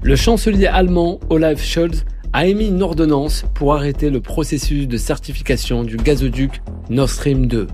Le 0.05 0.17
chancelier 0.17 0.67
allemand 0.67 1.21
Olaf 1.31 1.63
Scholz 1.63 2.05
a 2.33 2.47
émis 2.49 2.67
une 2.67 2.83
ordonnance 2.83 3.45
pour 3.55 3.73
arrêter 3.73 4.11
le 4.11 4.21
processus 4.21 4.89
de 4.89 4.97
certification 4.97 5.85
du 5.85 5.97
gazoduc 5.97 6.61
Nord 6.91 7.09
Stream 7.09 7.47
2. 7.47 7.69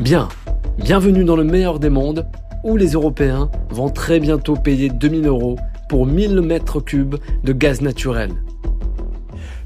Bien, 0.00 0.28
bienvenue 0.76 1.22
dans 1.22 1.36
le 1.36 1.44
meilleur 1.44 1.78
des 1.78 1.88
mondes, 1.88 2.26
où 2.64 2.76
les 2.76 2.94
Européens 2.94 3.48
vont 3.70 3.90
très 3.90 4.18
bientôt 4.18 4.56
payer 4.56 4.88
2000 4.88 5.28
euros 5.28 5.56
pour 5.88 6.04
1000 6.04 6.40
mètres 6.40 6.80
cubes 6.80 7.14
de 7.44 7.52
gaz 7.52 7.80
naturel. 7.80 8.32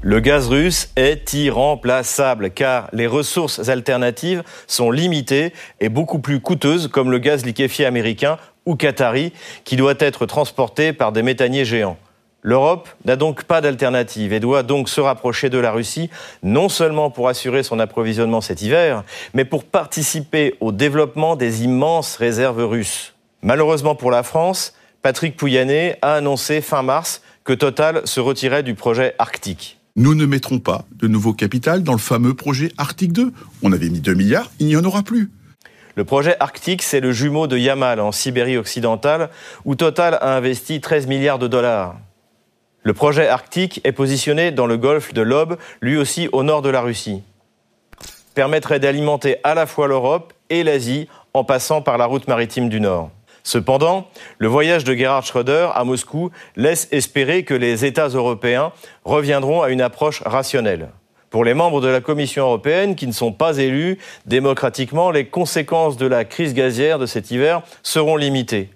Le 0.05 0.19
gaz 0.19 0.49
russe 0.49 0.89
est 0.97 1.33
irremplaçable 1.33 2.51
car 2.51 2.89
les 2.91 3.07
ressources 3.07 3.69
alternatives 3.69 4.43
sont 4.67 4.91
limitées 4.91 5.53
et 5.79 5.87
beaucoup 5.87 6.19
plus 6.19 6.41
coûteuses 6.41 6.89
comme 6.89 7.09
le 7.09 7.19
gaz 7.19 7.45
liquéfié 7.45 7.85
américain 7.85 8.37
ou 8.65 8.75
qatari 8.75 9.31
qui 9.63 9.77
doit 9.77 9.93
être 9.99 10.25
transporté 10.25 10.91
par 10.91 11.13
des 11.13 11.23
méthaniers 11.23 11.63
géants. 11.63 11.95
L'Europe 12.41 12.89
n'a 13.05 13.15
donc 13.15 13.45
pas 13.45 13.61
d'alternative 13.61 14.33
et 14.33 14.41
doit 14.41 14.61
donc 14.61 14.89
se 14.89 14.99
rapprocher 14.99 15.49
de 15.49 15.57
la 15.57 15.71
Russie, 15.71 16.09
non 16.43 16.67
seulement 16.67 17.09
pour 17.09 17.29
assurer 17.29 17.63
son 17.63 17.79
approvisionnement 17.79 18.41
cet 18.41 18.61
hiver, 18.61 19.05
mais 19.33 19.45
pour 19.45 19.63
participer 19.63 20.57
au 20.59 20.73
développement 20.73 21.37
des 21.37 21.63
immenses 21.63 22.17
réserves 22.17 22.65
russes. 22.65 23.13
Malheureusement 23.41 23.95
pour 23.95 24.11
la 24.11 24.23
France, 24.23 24.73
Patrick 25.01 25.37
Pouyanné 25.37 25.95
a 26.01 26.15
annoncé 26.15 26.59
fin 26.59 26.81
mars 26.81 27.21
que 27.45 27.53
Total 27.53 28.05
se 28.05 28.19
retirait 28.19 28.63
du 28.63 28.75
projet 28.75 29.15
Arctique. 29.17 29.79
Nous 29.95 30.15
ne 30.15 30.25
mettrons 30.25 30.57
pas 30.57 30.85
de 30.95 31.07
nouveau 31.07 31.33
capital 31.33 31.83
dans 31.83 31.91
le 31.91 31.99
fameux 31.99 32.33
projet 32.33 32.71
Arctique 32.79 33.13
2. 33.13 33.31
On 33.61 33.71
avait 33.71 33.89
mis 33.89 33.99
2 33.99 34.15
milliards, 34.15 34.49
il 34.57 34.65
n'y 34.65 34.75
en 34.75 34.83
aura 34.83 35.03
plus. 35.03 35.29
Le 35.95 36.03
projet 36.03 36.35
Arctique, 36.39 36.81
c'est 36.81 36.99
le 36.99 37.11
jumeau 37.11 37.45
de 37.45 37.59
Yamal 37.59 37.99
en 37.99 38.11
Sibérie 38.11 38.57
occidentale, 38.57 39.29
où 39.65 39.75
Total 39.75 40.17
a 40.19 40.35
investi 40.35 40.81
13 40.81 41.05
milliards 41.05 41.37
de 41.37 41.47
dollars. 41.47 41.95
Le 42.81 42.95
projet 42.95 43.27
Arctique 43.27 43.81
est 43.83 43.91
positionné 43.91 44.49
dans 44.49 44.65
le 44.65 44.77
golfe 44.77 45.13
de 45.13 45.21
l'Ob, 45.21 45.59
lui 45.79 45.95
aussi 45.95 46.27
au 46.31 46.41
nord 46.41 46.63
de 46.63 46.69
la 46.69 46.81
Russie. 46.81 47.21
Permettrait 48.33 48.79
d'alimenter 48.79 49.35
à 49.43 49.53
la 49.53 49.67
fois 49.67 49.87
l'Europe 49.87 50.33
et 50.49 50.63
l'Asie 50.63 51.07
en 51.35 51.43
passant 51.43 51.83
par 51.83 51.99
la 51.99 52.07
route 52.07 52.27
maritime 52.27 52.67
du 52.67 52.81
Nord. 52.81 53.11
Cependant, 53.43 54.07
le 54.37 54.47
voyage 54.47 54.85
de 54.85 54.93
Gerhard 54.93 55.25
Schröder 55.25 55.69
à 55.75 55.83
Moscou 55.83 56.31
laisse 56.55 56.87
espérer 56.91 57.43
que 57.43 57.53
les 57.53 57.83
États 57.83 58.07
européens 58.07 58.71
reviendront 59.03 59.61
à 59.61 59.69
une 59.69 59.81
approche 59.81 60.21
rationnelle. 60.25 60.89
Pour 61.29 61.43
les 61.43 61.53
membres 61.53 61.81
de 61.81 61.87
la 61.87 61.99
Commission 61.99 62.43
européenne 62.43 62.95
qui 62.95 63.07
ne 63.07 63.11
sont 63.11 63.33
pas 63.33 63.57
élus 63.57 63.97
démocratiquement, 64.25 65.11
les 65.11 65.25
conséquences 65.25 65.97
de 65.97 66.05
la 66.05 66.25
crise 66.25 66.53
gazière 66.53 66.99
de 66.99 67.05
cet 67.05 67.31
hiver 67.31 67.63
seront 67.81 68.15
limitées. 68.15 68.69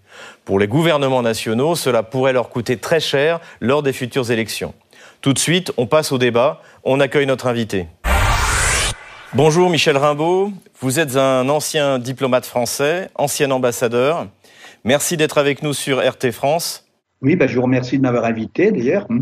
Pour 0.44 0.60
les 0.60 0.68
gouvernements 0.68 1.22
nationaux, 1.22 1.76
cela 1.76 2.04
pourrait 2.04 2.34
leur 2.34 2.50
coûter 2.50 2.78
très 2.78 3.00
cher 3.00 3.40
lors 3.62 3.84
des 3.84 3.94
futures 3.94 4.32
élections. 4.32 4.74
Tout 5.22 5.34
de 5.34 5.40
suite, 5.40 5.72
on 5.78 5.88
passe 5.88 6.12
au 6.12 6.18
débat. 6.18 6.62
On 6.84 7.00
accueille 7.00 7.26
notre 7.26 7.48
invité. 7.48 7.88
Bonjour 9.34 9.70
Michel 9.70 9.98
Rimbaud, 9.98 10.52
vous 10.80 11.00
êtes 11.00 11.18
un 11.18 11.50
ancien 11.50 12.00
diplomate 12.00 12.46
français, 12.46 13.10
ancien 13.16 13.52
ambassadeur. 13.52 14.28
Merci 14.84 15.18
d'être 15.18 15.38
avec 15.38 15.64
nous 15.64 15.74
sur 15.74 16.00
RT 16.00 16.32
France. 16.32 16.86
Oui, 17.22 17.36
ben, 17.36 17.48
je 17.48 17.56
vous 17.56 17.64
remercie 17.64 17.98
de 17.98 18.04
m'avoir 18.04 18.26
invité 18.26 18.72
d'ailleurs. 18.72 19.06
Hein. 19.10 19.22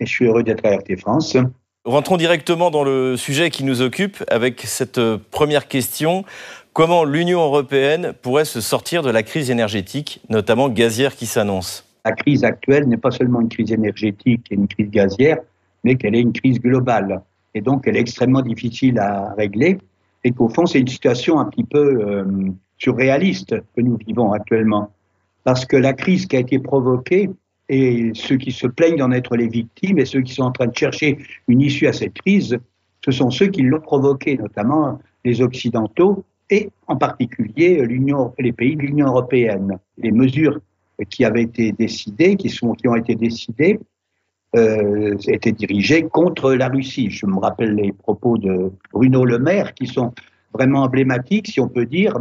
Et 0.00 0.06
je 0.06 0.10
suis 0.10 0.26
heureux 0.26 0.42
d'être 0.42 0.64
à 0.64 0.76
RT 0.76 0.96
France. 0.98 1.36
Rentrons 1.84 2.16
directement 2.16 2.70
dans 2.70 2.82
le 2.84 3.16
sujet 3.16 3.50
qui 3.50 3.62
nous 3.62 3.82
occupe 3.82 4.24
avec 4.28 4.62
cette 4.62 4.98
euh, 4.98 5.18
première 5.30 5.68
question. 5.68 6.24
Comment 6.72 7.04
l'Union 7.04 7.40
européenne 7.40 8.14
pourrait 8.22 8.46
se 8.46 8.60
sortir 8.60 9.02
de 9.02 9.10
la 9.10 9.22
crise 9.22 9.50
énergétique, 9.50 10.20
notamment 10.30 10.68
gazière 10.70 11.14
qui 11.14 11.26
s'annonce? 11.26 11.86
La 12.04 12.12
crise 12.12 12.42
actuelle 12.42 12.88
n'est 12.88 12.96
pas 12.96 13.10
seulement 13.10 13.40
une 13.40 13.48
crise 13.48 13.70
énergétique 13.70 14.46
et 14.50 14.54
une 14.54 14.66
crise 14.66 14.90
gazière, 14.90 15.38
mais 15.84 15.96
qu'elle 15.96 16.14
est 16.14 16.20
une 16.20 16.32
crise 16.32 16.58
globale. 16.58 17.22
Et 17.54 17.60
donc, 17.60 17.86
elle 17.86 17.96
est 17.96 18.00
extrêmement 18.00 18.42
difficile 18.42 18.98
à 18.98 19.34
régler. 19.36 19.78
Et 20.24 20.32
qu'au 20.32 20.48
fond, 20.48 20.66
c'est 20.66 20.80
une 20.80 20.88
situation 20.88 21.38
un 21.38 21.44
petit 21.44 21.64
peu 21.64 22.00
euh, 22.02 22.24
surréaliste 22.78 23.56
que 23.74 23.80
nous 23.80 23.96
vivons 24.06 24.32
actuellement. 24.32 24.90
Parce 25.44 25.64
que 25.66 25.76
la 25.76 25.92
crise 25.92 26.26
qui 26.26 26.36
a 26.36 26.40
été 26.40 26.58
provoquée, 26.58 27.30
et 27.68 28.10
ceux 28.14 28.36
qui 28.36 28.52
se 28.52 28.66
plaignent 28.66 28.98
d'en 28.98 29.12
être 29.12 29.36
les 29.36 29.48
victimes, 29.48 29.98
et 29.98 30.04
ceux 30.04 30.20
qui 30.20 30.34
sont 30.34 30.44
en 30.44 30.52
train 30.52 30.66
de 30.66 30.76
chercher 30.76 31.18
une 31.48 31.60
issue 31.60 31.86
à 31.86 31.92
cette 31.92 32.14
crise, 32.14 32.58
ce 33.04 33.10
sont 33.10 33.30
ceux 33.30 33.48
qui 33.48 33.62
l'ont 33.62 33.80
provoquée, 33.80 34.36
notamment 34.36 34.98
les 35.24 35.40
Occidentaux, 35.40 36.24
et 36.50 36.70
en 36.88 36.96
particulier 36.96 37.82
l'Union, 37.82 38.34
les 38.38 38.52
pays 38.52 38.76
de 38.76 38.82
l'Union 38.82 39.06
européenne. 39.06 39.78
Les 39.98 40.12
mesures 40.12 40.60
qui 41.08 41.24
avaient 41.24 41.42
été 41.42 41.72
décidées, 41.72 42.36
qui, 42.36 42.50
sont, 42.50 42.72
qui 42.72 42.86
ont 42.88 42.94
été 42.94 43.14
décidées, 43.14 43.80
euh, 44.56 45.16
étaient 45.26 45.52
dirigées 45.52 46.02
contre 46.02 46.54
la 46.54 46.68
Russie. 46.68 47.10
Je 47.10 47.26
me 47.26 47.38
rappelle 47.38 47.74
les 47.74 47.92
propos 47.92 48.38
de 48.38 48.70
Bruno 48.92 49.24
Le 49.24 49.38
Maire, 49.38 49.74
qui 49.74 49.86
sont 49.86 50.14
vraiment 50.52 50.82
emblématiques, 50.82 51.48
si 51.48 51.60
on 51.60 51.68
peut 51.68 51.86
dire, 51.86 52.14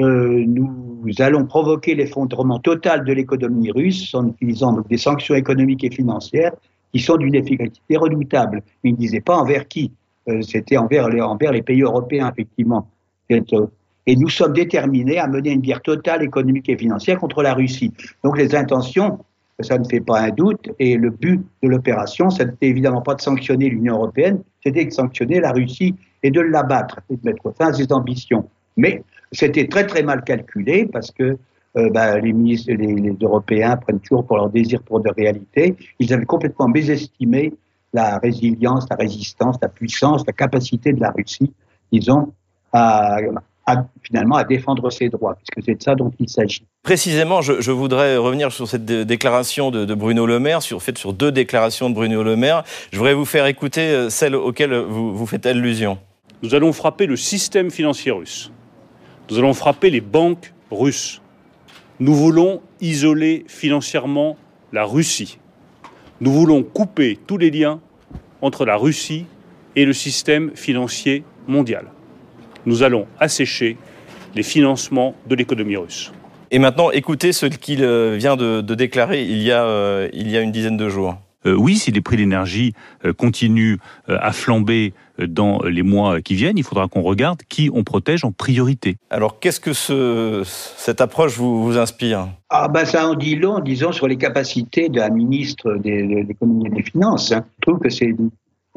euh, 0.00 0.44
nous 0.46 1.12
allons 1.18 1.44
provoquer 1.44 1.94
l'effondrement 1.94 2.58
total 2.58 3.04
de 3.04 3.12
l'économie 3.12 3.70
russe 3.70 4.14
en 4.14 4.28
utilisant 4.28 4.80
des 4.88 4.96
sanctions 4.96 5.34
économiques 5.34 5.84
et 5.84 5.90
financières 5.90 6.52
qui 6.92 7.00
sont 7.00 7.16
d'une 7.16 7.34
efficacité 7.34 7.96
redoutable. 7.96 8.62
il 8.82 8.92
ne 8.92 8.98
disait 8.98 9.20
pas 9.20 9.36
envers 9.36 9.68
qui, 9.68 9.92
euh, 10.28 10.42
c'était 10.42 10.76
envers 10.76 11.08
les, 11.08 11.62
pays 11.62 11.82
européens, 11.82 12.30
effectivement. 12.30 12.88
Et 13.28 14.16
nous 14.16 14.28
sommes 14.28 14.54
déterminés 14.54 15.18
à 15.18 15.28
mener 15.28 15.50
une 15.50 15.60
guerre 15.60 15.82
totale 15.82 16.22
économique 16.22 16.68
et 16.68 16.76
financière 16.76 17.18
contre 17.18 17.42
la 17.42 17.54
Russie. 17.54 17.92
Donc 18.24 18.38
les 18.38 18.54
intentions, 18.54 19.18
ça 19.60 19.78
ne 19.78 19.84
fait 19.84 20.00
pas 20.00 20.20
un 20.20 20.30
doute, 20.30 20.68
et 20.78 20.96
le 20.96 21.10
but 21.10 21.40
de 21.62 21.68
l'opération, 21.68 22.30
ce 22.30 22.42
n'était 22.42 22.68
évidemment 22.68 23.02
pas 23.02 23.14
de 23.14 23.20
sanctionner 23.20 23.68
l'Union 23.68 23.96
européenne, 23.96 24.40
c'était 24.64 24.84
de 24.84 24.90
sanctionner 24.90 25.40
la 25.40 25.52
Russie 25.52 25.94
et 26.22 26.30
de 26.30 26.40
l'abattre, 26.40 27.00
et 27.10 27.16
de 27.16 27.20
mettre 27.24 27.52
fin 27.56 27.68
à 27.68 27.72
ses 27.72 27.92
ambitions. 27.92 28.48
Mais 28.76 29.02
c'était 29.32 29.66
très 29.68 29.86
très 29.86 30.02
mal 30.02 30.22
calculé 30.24 30.86
parce 30.86 31.10
que 31.10 31.38
euh, 31.76 31.88
bah, 31.90 32.18
les, 32.18 32.32
ministres, 32.32 32.72
les, 32.72 33.14
Européens 33.20 33.76
prennent 33.76 34.00
toujours 34.00 34.26
pour 34.26 34.36
leur 34.36 34.50
désir 34.50 34.82
pour 34.82 35.00
de 35.00 35.10
réalité. 35.10 35.76
Ils 36.00 36.12
avaient 36.12 36.24
complètement 36.24 36.68
mésestimé 36.68 37.52
la 37.92 38.18
résilience, 38.18 38.86
la 38.90 38.96
résistance, 38.96 39.56
la 39.62 39.68
puissance, 39.68 40.24
la 40.26 40.32
capacité 40.32 40.92
de 40.92 41.00
la 41.00 41.10
Russie, 41.10 41.52
disons, 41.92 42.32
à, 42.72 43.18
finalement 44.02 44.36
à 44.36 44.44
défendre 44.44 44.90
ses 44.90 45.08
droits, 45.08 45.36
puisque 45.36 45.64
c'est 45.64 45.76
de 45.76 45.82
ça 45.82 45.94
dont 45.94 46.12
il 46.18 46.28
s'agit. 46.28 46.64
Précisément, 46.82 47.40
je, 47.40 47.70
voudrais 47.70 48.16
revenir 48.16 48.50
sur 48.52 48.66
cette 48.66 48.84
déclaration 48.84 49.70
de, 49.70 49.94
Bruno 49.94 50.26
Le 50.26 50.40
Maire, 50.40 50.62
sur, 50.62 50.82
fait, 50.82 50.98
sur 50.98 51.12
deux 51.12 51.30
déclarations 51.30 51.90
de 51.90 51.94
Bruno 51.94 52.22
Le 52.22 52.36
Maire. 52.36 52.64
Je 52.92 52.98
voudrais 52.98 53.14
vous 53.14 53.24
faire 53.24 53.46
écouter 53.46 53.82
euh, 53.82 54.10
celle 54.10 54.34
auxquelles 54.34 54.74
vous, 54.74 55.14
vous 55.14 55.26
faites 55.26 55.46
allusion. 55.46 55.98
Nous 56.42 56.54
allons 56.54 56.72
frapper 56.72 57.06
le 57.06 57.16
système 57.16 57.70
financier 57.70 58.12
russe. 58.12 58.50
Nous 59.30 59.38
allons 59.38 59.54
frapper 59.54 59.90
les 59.90 60.00
banques 60.00 60.52
russes. 60.72 61.22
Nous 62.00 62.14
voulons 62.14 62.60
isoler 62.80 63.44
financièrement 63.46 64.36
la 64.72 64.84
Russie. 64.84 65.38
Nous 66.20 66.32
voulons 66.32 66.64
couper 66.64 67.16
tous 67.28 67.38
les 67.38 67.50
liens 67.50 67.80
entre 68.42 68.64
la 68.64 68.76
Russie 68.76 69.26
et 69.76 69.84
le 69.84 69.92
système 69.92 70.50
financier 70.56 71.22
mondial. 71.46 71.86
Nous 72.66 72.82
allons 72.82 73.06
assécher 73.20 73.76
les 74.34 74.42
financements 74.42 75.14
de 75.28 75.36
l'économie 75.36 75.76
russe. 75.76 76.12
Et 76.50 76.58
maintenant, 76.58 76.90
écoutez 76.90 77.32
ce 77.32 77.46
qu'il 77.46 77.84
euh, 77.84 78.16
vient 78.16 78.36
de, 78.36 78.60
déclarer 78.60 79.22
il 79.22 79.42
y, 79.42 79.52
a, 79.52 79.62
euh, 79.64 80.08
il 80.12 80.28
y 80.28 80.36
a 80.36 80.40
une 80.40 80.50
dizaine 80.50 80.76
de 80.76 80.88
jours. 80.88 81.16
Euh, 81.46 81.54
oui, 81.54 81.76
si 81.76 81.92
les 81.92 82.00
prix 82.00 82.16
de 82.16 82.22
l'énergie 82.22 82.74
continuent 83.16 83.76
à 84.08 84.32
flamber 84.32 84.92
dans 85.26 85.62
les 85.62 85.82
mois 85.82 86.20
qui 86.20 86.34
viennent, 86.34 86.58
il 86.58 86.64
faudra 86.64 86.88
qu'on 86.88 87.02
regarde 87.02 87.42
qui 87.48 87.70
on 87.72 87.84
protège 87.84 88.24
en 88.24 88.32
priorité. 88.32 88.96
Alors, 89.10 89.40
qu'est-ce 89.40 89.60
que 89.60 89.72
ce, 89.72 90.42
cette 90.44 91.00
approche 91.00 91.36
vous, 91.36 91.62
vous 91.64 91.78
inspire? 91.78 92.28
Ah 92.48 92.68
ben 92.68 92.84
ça 92.84 93.08
en 93.08 93.14
dit 93.14 93.36
long, 93.36 93.60
disons, 93.60 93.92
sur 93.92 94.08
les 94.08 94.16
capacités 94.16 94.88
de 94.88 94.98
la 94.98 95.10
ministre 95.10 95.74
de 95.74 96.26
l'économie 96.26 96.66
et 96.66 96.70
des 96.70 96.82
finances. 96.82 97.32
Hein. 97.32 97.44
Je 97.58 97.70
trouve 97.70 97.80
que 97.80 97.90
c'est... 97.90 98.14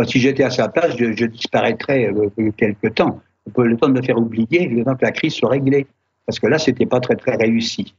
si 0.06 0.20
j'étais 0.20 0.44
à 0.44 0.50
sa 0.50 0.68
place, 0.70 0.96
je, 0.98 1.26
disparaîtrais 1.26 2.12
euh, 2.14 2.52
quelque 2.58 2.88
temps. 2.88 3.22
Le 3.58 3.76
temps 3.76 3.90
de 3.90 3.94
me 3.94 4.02
faire 4.02 4.18
oublier, 4.18 4.68
le 4.68 4.84
temps 4.86 4.96
que 4.96 5.06
la 5.06 5.12
crise 5.12 5.34
soit 5.34 5.50
réglée. 5.50 5.88
Parce 6.26 6.40
que 6.40 6.48
là, 6.48 6.58
c'était 6.58 6.86
pas 6.86 7.00
très 7.00 7.16
très 7.16 7.36
réussi. 7.36 7.94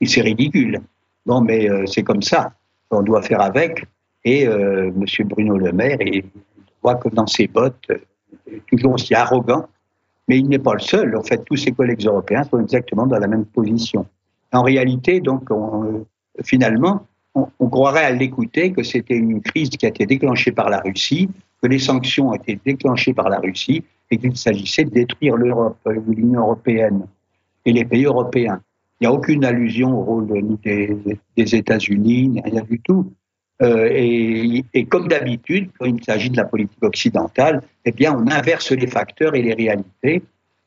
Et 0.00 0.06
c'est 0.06 0.20
ridicule. 0.20 0.80
Bon, 1.26 1.40
mais 1.40 1.68
euh, 1.68 1.86
c'est 1.86 2.02
comme 2.02 2.22
ça. 2.22 2.52
On 2.90 3.02
doit 3.02 3.22
faire 3.22 3.40
avec. 3.40 3.84
Et 4.24 4.46
euh, 4.46 4.90
M. 4.90 5.04
Bruno 5.26 5.58
Le 5.58 5.72
Maire 5.72 5.98
est 6.00 6.24
voit 6.84 6.96
que 6.96 7.08
dans 7.08 7.26
ses 7.26 7.48
bottes, 7.48 7.90
euh, 7.90 8.58
toujours 8.70 8.92
aussi 8.92 9.14
arrogant, 9.14 9.66
mais 10.28 10.38
il 10.38 10.48
n'est 10.48 10.58
pas 10.58 10.74
le 10.74 10.80
seul. 10.80 11.16
En 11.16 11.22
fait, 11.22 11.42
tous 11.44 11.56
ses 11.56 11.72
collègues 11.72 12.06
européens 12.06 12.44
sont 12.44 12.60
exactement 12.60 13.06
dans 13.06 13.18
la 13.18 13.26
même 13.26 13.46
position. 13.46 14.06
En 14.52 14.62
réalité, 14.62 15.20
donc, 15.20 15.48
finalement, 16.42 17.06
on, 17.34 17.68
croirait 17.68 18.04
à 18.04 18.12
l'écouter 18.12 18.72
que 18.72 18.82
c'était 18.82 19.16
une 19.16 19.40
crise 19.42 19.70
qui 19.70 19.84
a 19.86 19.88
été 19.88 20.06
déclenchée 20.06 20.52
par 20.52 20.70
la 20.70 20.78
Russie, 20.78 21.28
que 21.60 21.66
les 21.66 21.80
sanctions 21.80 22.28
ont 22.28 22.34
été 22.34 22.58
déclenchées 22.64 23.12
par 23.12 23.28
la 23.28 23.38
Russie 23.38 23.82
et 24.10 24.18
qu'il 24.18 24.36
s'agissait 24.36 24.84
de 24.84 24.90
détruire 24.90 25.36
l'Europe, 25.36 25.78
euh, 25.88 26.00
l'Union 26.08 26.42
européenne 26.42 27.06
et 27.64 27.72
les 27.72 27.84
pays 27.84 28.04
européens. 28.04 28.60
Il 29.00 29.04
n'y 29.04 29.06
a 29.08 29.12
aucune 29.12 29.44
allusion 29.44 29.98
au 29.98 30.04
rôle 30.04 30.26
des, 30.62 30.96
des 31.36 31.54
États-Unis, 31.56 32.40
rien 32.44 32.62
du 32.62 32.78
tout. 32.80 33.10
Euh, 33.62 33.88
et, 33.92 34.84
comme 34.86 35.08
d'habitude, 35.08 35.70
quand 35.78 35.86
il 35.86 36.02
s'agit 36.02 36.30
de 36.30 36.36
la 36.36 36.44
politique 36.44 36.82
occidentale, 36.82 37.62
eh 37.84 37.92
bien, 37.92 38.12
on 38.12 38.28
inverse 38.30 38.72
les 38.72 38.86
facteurs 38.86 39.34
et 39.34 39.42
les 39.42 39.54
réalités, 39.54 40.22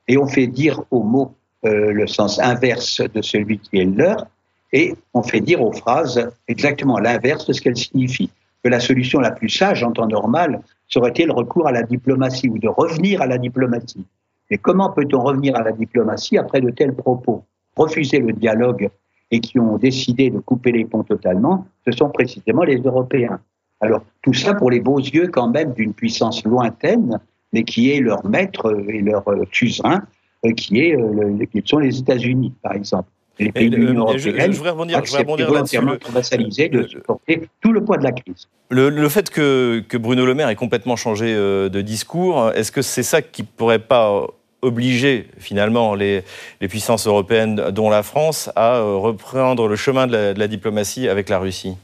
et 0.08 0.18
on 0.18 0.28
fait 0.28 0.48
dire 0.48 0.82
aux 0.90 1.04
mots 1.04 1.36
euh, 1.66 1.92
le 1.92 2.08
sens 2.08 2.40
inverse 2.40 3.02
de 3.02 3.22
celui 3.22 3.60
qui 3.60 3.80
est 3.80 3.86
leur, 3.86 4.26
et 4.72 4.96
on 5.14 5.24
fait 5.24 5.42
dire 5.42 5.62
aux 5.62 5.74
phrases 5.74 6.30
exactement 6.48 7.00
l'inverse 7.00 7.46
de 7.46 7.54
ce 7.54 7.62
qu'elles 7.62 7.78
signifient. 7.78 8.32
Que 8.64 8.70
la 8.70 8.80
solution 8.80 9.20
la 9.20 9.32
plus 9.32 9.50
sage 9.50 9.84
en 9.84 9.92
temps 9.92 10.08
normal 10.08 10.62
serait 10.88 11.14
il 11.18 11.28
le 11.28 11.34
recours 11.34 11.68
à 11.68 11.72
la 11.72 11.84
diplomatie 11.84 12.50
ou 12.50 12.58
de 12.58 12.68
revenir 12.68 13.22
à 13.22 13.28
la 13.28 13.38
diplomatie? 13.38 14.06
Mais 14.50 14.58
comment 14.58 14.90
peut-on 14.92 15.22
revenir 15.22 15.56
à 15.56 15.64
la 15.64 15.72
diplomatie 15.72 16.38
après 16.38 16.62
de 16.62 16.70
tels 16.70 16.94
propos? 16.94 17.44
Refuser 17.76 18.20
le 18.20 18.34
dialogue 18.34 18.90
et 19.32 19.40
qui 19.40 19.60
ont 19.60 19.78
décidé 19.78 20.30
de 20.30 20.40
couper 20.40 20.72
les 20.72 20.86
ponts 20.86 21.04
totalement, 21.04 21.68
ce 21.86 21.92
sont 21.92 22.10
précisément 22.10 22.64
les 22.64 22.78
Européens. 22.78 23.40
Alors 23.82 24.02
tout 24.22 24.34
ça 24.34 24.54
pour 24.54 24.72
les 24.72 24.80
beaux 24.80 25.00
yeux 25.00 25.28
quand 25.28 25.50
même 25.50 25.74
d'une 25.74 25.94
puissance 25.94 26.44
lointaine, 26.46 27.20
mais 27.54 27.64
qui 27.64 27.92
est 27.92 28.00
leur 28.00 28.26
maître 28.26 28.76
et 28.90 29.02
leur 29.02 29.24
suzerain, 29.52 30.04
euh, 30.46 30.52
qui, 30.54 30.80
est, 30.80 30.96
euh, 30.96 31.46
qui 31.52 31.62
sont 31.66 31.80
les 31.80 32.00
États-Unis, 32.00 32.54
par 32.62 32.74
exemple. 32.74 33.10
Les 33.40 33.52
pays 33.52 33.70
de 33.70 33.76
l'Union 33.76 34.02
européenne 34.02 34.52
je, 34.52 34.58
voudrais 34.58 34.72
rebondir, 34.72 35.06
je 35.06 35.80
voudrais 35.80 35.98
vassaliser 36.12 36.70
de 36.70 36.88
supporter 36.88 37.48
tout 37.62 37.72
le 37.72 37.84
poids 37.84 37.98
de 37.98 38.04
la 38.04 38.12
crise. 38.12 38.48
Le, 38.70 38.90
le 38.90 39.10
fait 39.10 39.30
que, 39.30 39.84
que, 39.88 39.96
Bruno 39.96 40.26
Le 40.26 40.34
Maire 40.34 40.50
ait 40.50 40.56
complètement 40.56 40.96
changé 40.96 41.34
euh, 41.36 41.70
de 41.70 41.82
discours, 41.82 42.52
est-ce 42.56 42.72
que 42.72 42.82
c'est 42.82 43.04
ça 43.04 43.22
qui 43.22 43.44
pourrait 43.44 43.80
pas 43.80 44.26
obliger 44.62 45.28
finalement 45.38 45.96
les, 45.96 46.24
puissances 46.62 47.08
européennes, 47.08 47.56
dont 47.72 47.90
la 47.90 48.04
France, 48.04 48.52
à 48.56 48.82
reprendre 48.82 49.68
le 49.68 49.76
chemin 49.76 50.08
de 50.08 50.34
la, 50.38 50.48
diplomatie 50.48 51.08
avec 51.08 51.30
la 51.30 51.40
Russie 51.40 51.78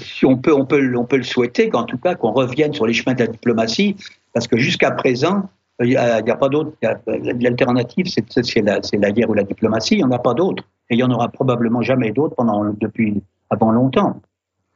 si 0.00 0.26
on 0.26 0.36
peut, 0.36 0.54
on 0.54 0.64
peut, 0.64 0.78
le 0.78 1.22
souhaiter, 1.22 1.68
qu'en 1.68 1.84
tout 1.84 1.98
cas 1.98 2.14
qu'on 2.14 2.32
revienne 2.32 2.72
sur 2.72 2.86
les 2.86 2.92
chemins 2.92 3.14
de 3.14 3.20
la 3.20 3.26
diplomatie, 3.26 3.96
parce 4.32 4.46
que 4.46 4.56
jusqu'à 4.56 4.90
présent, 4.92 5.48
il 5.80 5.88
n'y 5.88 5.96
a, 5.96 6.36
pas 6.36 6.48
d'autre. 6.48 6.72
L'alternative, 7.06 8.06
c'est 8.06 8.60
la, 8.60 9.12
guerre 9.12 9.30
ou 9.30 9.34
la 9.34 9.42
diplomatie. 9.42 9.94
Il 9.94 9.98
n'y 9.98 10.04
en 10.04 10.12
a 10.12 10.18
pas 10.18 10.34
d'autre. 10.34 10.62
Et 10.90 10.94
il 10.94 10.96
n'y 10.98 11.02
en 11.02 11.10
aura 11.10 11.28
probablement 11.28 11.82
jamais 11.82 12.12
d'autres 12.12 12.36
pendant, 12.36 12.64
depuis, 12.80 13.20
avant 13.50 13.72
longtemps. 13.72 14.20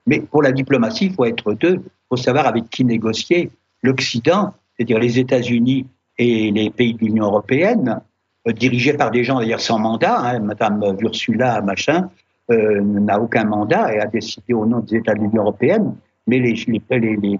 Mais 0.07 0.21
pour 0.21 0.43
la 0.43 0.53
diplomatie, 0.53 1.07
il 1.07 1.13
faut 1.13 1.25
être 1.25 1.53
deux. 1.55 1.75
Il 1.75 2.09
faut 2.09 2.17
savoir 2.17 2.47
avec 2.47 2.71
qui 2.71 2.85
négocier. 2.85 3.51
L'Occident, 3.83 4.55
c'est-à-dire 4.75 4.99
les 4.99 5.19
États-Unis 5.19 5.87
et 6.19 6.51
les 6.51 6.71
pays 6.71 6.95
de 6.95 7.01
l'Union 7.01 7.27
européenne, 7.27 8.01
euh, 8.49 8.53
dirigés 8.53 8.95
par 8.95 9.11
des 9.11 9.25
gens 9.25 9.39
d'ailleurs 9.39 9.61
sans 9.61 9.79
mandat, 9.79 10.19
hein, 10.19 10.39
Madame 10.41 10.83
Ursula, 11.01 11.61
machin, 11.63 12.09
euh, 12.51 12.81
n'a 12.81 13.21
aucun 13.21 13.45
mandat 13.45 13.93
et 13.95 14.01
a 14.01 14.07
décidé 14.07 14.55
au 14.55 14.67
nom 14.67 14.81
des 14.81 14.97
États 14.97 15.15
de 15.15 15.21
l'Union 15.21 15.43
européenne. 15.43 15.97
Mais 16.29 16.39
les, 16.39 16.55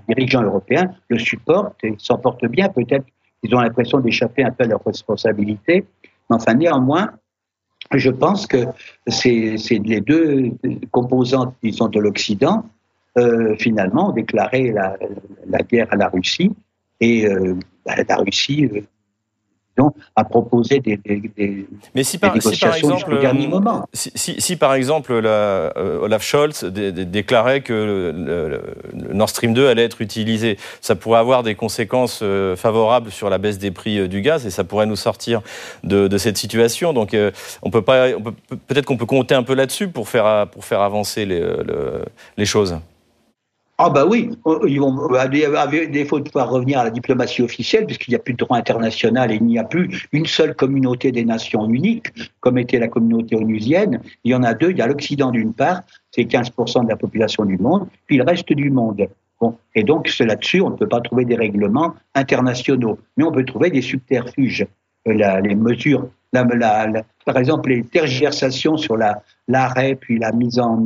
dirigeants 0.09 0.43
européens 0.43 0.93
le 1.09 1.19
supportent 1.19 1.83
et 1.83 1.95
s'en 1.99 2.19
portent 2.19 2.47
bien. 2.47 2.69
Peut-être 2.69 3.07
ils 3.43 3.55
ont 3.55 3.61
l'impression 3.61 4.01
d'échapper 4.01 4.45
un 4.45 4.51
peu 4.51 4.65
à 4.65 4.67
leurs 4.67 4.85
responsabilités. 4.85 5.85
Mais 6.29 6.37
enfin, 6.37 6.55
néanmoins, 6.55 7.11
je 7.93 8.11
pense 8.11 8.47
que 8.47 8.65
c'est 9.07 9.57
les 9.85 10.01
deux 10.01 10.53
composantes, 10.91 11.55
disons, 11.63 11.89
de 11.89 12.01
l'Occident, 12.01 12.65
euh, 13.19 13.55
finalement, 13.59 14.11
ont 14.11 14.13
déclaré 14.13 14.73
la, 14.73 14.97
la, 15.47 15.59
guerre 15.61 15.87
à 15.91 15.97
la 15.97 16.09
Russie. 16.09 16.53
Et 17.01 17.27
euh, 17.27 17.55
bah, 17.87 17.95
la 18.09 18.17
Russie 18.17 18.69
euh, 18.73 18.81
à 20.15 20.25
proposer 20.25 20.81
des, 20.81 20.97
des, 20.97 21.67
Mais 21.95 22.03
si 22.03 22.19
par, 22.19 22.35
négociations 22.35 22.73
si 22.73 22.81
par 22.81 22.95
exemple, 22.95 23.21
dernier 23.21 23.47
moment. 23.47 23.87
Si, 23.93 24.11
si, 24.15 24.41
si, 24.41 24.57
par 24.57 24.75
exemple 24.75 25.19
la, 25.19 25.29
euh, 25.29 26.01
Olaf 26.01 26.23
Scholz 26.23 26.65
déclarait 26.65 27.61
que 27.61 27.73
le, 27.73 28.13
le, 28.13 29.15
Nord 29.15 29.29
Stream 29.29 29.53
2 29.53 29.69
allait 29.69 29.85
être 29.85 30.01
utilisé, 30.01 30.59
ça 30.81 30.95
pourrait 30.95 31.21
avoir 31.21 31.43
des 31.43 31.55
conséquences 31.55 32.21
euh, 32.23 32.57
favorables 32.57 33.11
sur 33.11 33.29
la 33.29 33.39
baisse 33.39 33.59
des 33.59 33.71
prix 33.71 33.99
euh, 33.99 34.09
du 34.09 34.23
gaz 34.23 34.47
et 34.47 34.51
ça 34.51 34.65
pourrait 34.65 34.87
nous 34.87 34.97
sortir 34.97 35.43
de, 35.85 36.09
de 36.09 36.19
cette 36.19 36.39
situation. 36.39 36.93
Donc 36.93 37.17
on 37.63 37.71
peut 37.71 37.83
pas, 37.83 38.09
peut-être 38.67 38.87
qu'on 38.87 38.97
peut 38.97 39.07
compter 39.07 39.35
un 39.35 39.43
peu 39.43 39.55
là-dessus 39.55 39.89
pour 39.89 40.09
faire 40.09 40.49
pour 40.49 40.65
faire 40.65 40.81
avancer 40.81 41.27
les, 41.27 41.43
les 42.37 42.47
choses. 42.47 42.77
Ah 43.79 43.91
bah 43.91 44.07
oui, 44.07 44.31
ils 44.67 44.81
vont 44.81 44.97
à 45.15 45.29
défaut 45.29 46.19
de 46.19 46.25
pouvoir 46.25 46.49
revenir 46.49 46.79
à 46.79 46.85
la 46.85 46.91
diplomatie 46.91 47.43
officielle, 47.43 47.85
puisqu'il 47.85 48.13
n'y 48.13 48.17
a 48.17 48.19
plus 48.19 48.33
de 48.33 48.39
droit 48.39 48.57
international 48.57 49.31
et 49.31 49.35
il 49.35 49.45
n'y 49.45 49.59
a 49.59 49.65
plus 49.65 50.09
une 50.13 50.25
seule 50.25 50.55
communauté 50.55 51.13
des 51.13 51.27
nations 51.27 51.69
uniques, 51.69 52.07
comme 52.41 52.57
était 52.57 52.79
la 52.79 52.89
communauté 52.89 53.37
onusienne. 53.37 54.01
Il 54.25 54.33
y 54.33 54.35
en 54.35 54.43
a 54.45 54.55
deux, 54.55 54.71
il 54.71 54.79
y 54.79 54.81
a 54.81 54.87
l'Occident 54.87 55.31
d'une 55.31 55.53
part, 55.53 55.83
c'est 56.11 56.23
15% 56.23 56.85
de 56.85 56.89
la 56.89 56.97
population 56.97 57.45
du 57.45 57.59
monde, 57.59 57.87
puis 58.07 58.17
le 58.17 58.25
reste 58.25 58.51
du 58.51 58.71
monde. 58.71 59.09
Bon, 59.43 59.59
et 59.75 59.85
donc 59.85 60.11
là-dessus, 60.21 60.63
on 60.63 60.71
ne 60.71 60.77
peut 60.77 60.89
pas 60.89 61.03
trouver 61.03 61.27
des 61.27 61.37
règlements 61.37 61.95
internationaux, 62.15 62.99
mais 63.19 63.25
on 63.25 63.33
peut 63.33 63.45
trouver 63.45 63.69
des 63.69 63.83
subterfuges. 63.83 64.67
Euh, 65.07 65.13
la, 65.13 65.43
les 65.43 65.55
mesures, 65.55 66.09
la, 66.33 66.45
la, 66.45 67.03
par 67.27 67.37
exemple, 67.37 67.69
les 67.69 67.83
tergiversations 67.83 68.79
sur 68.79 68.97
l'arrêt 69.49 69.97
puis 69.97 70.19
la 70.19 70.33
mise 70.33 70.59
en, 70.59 70.83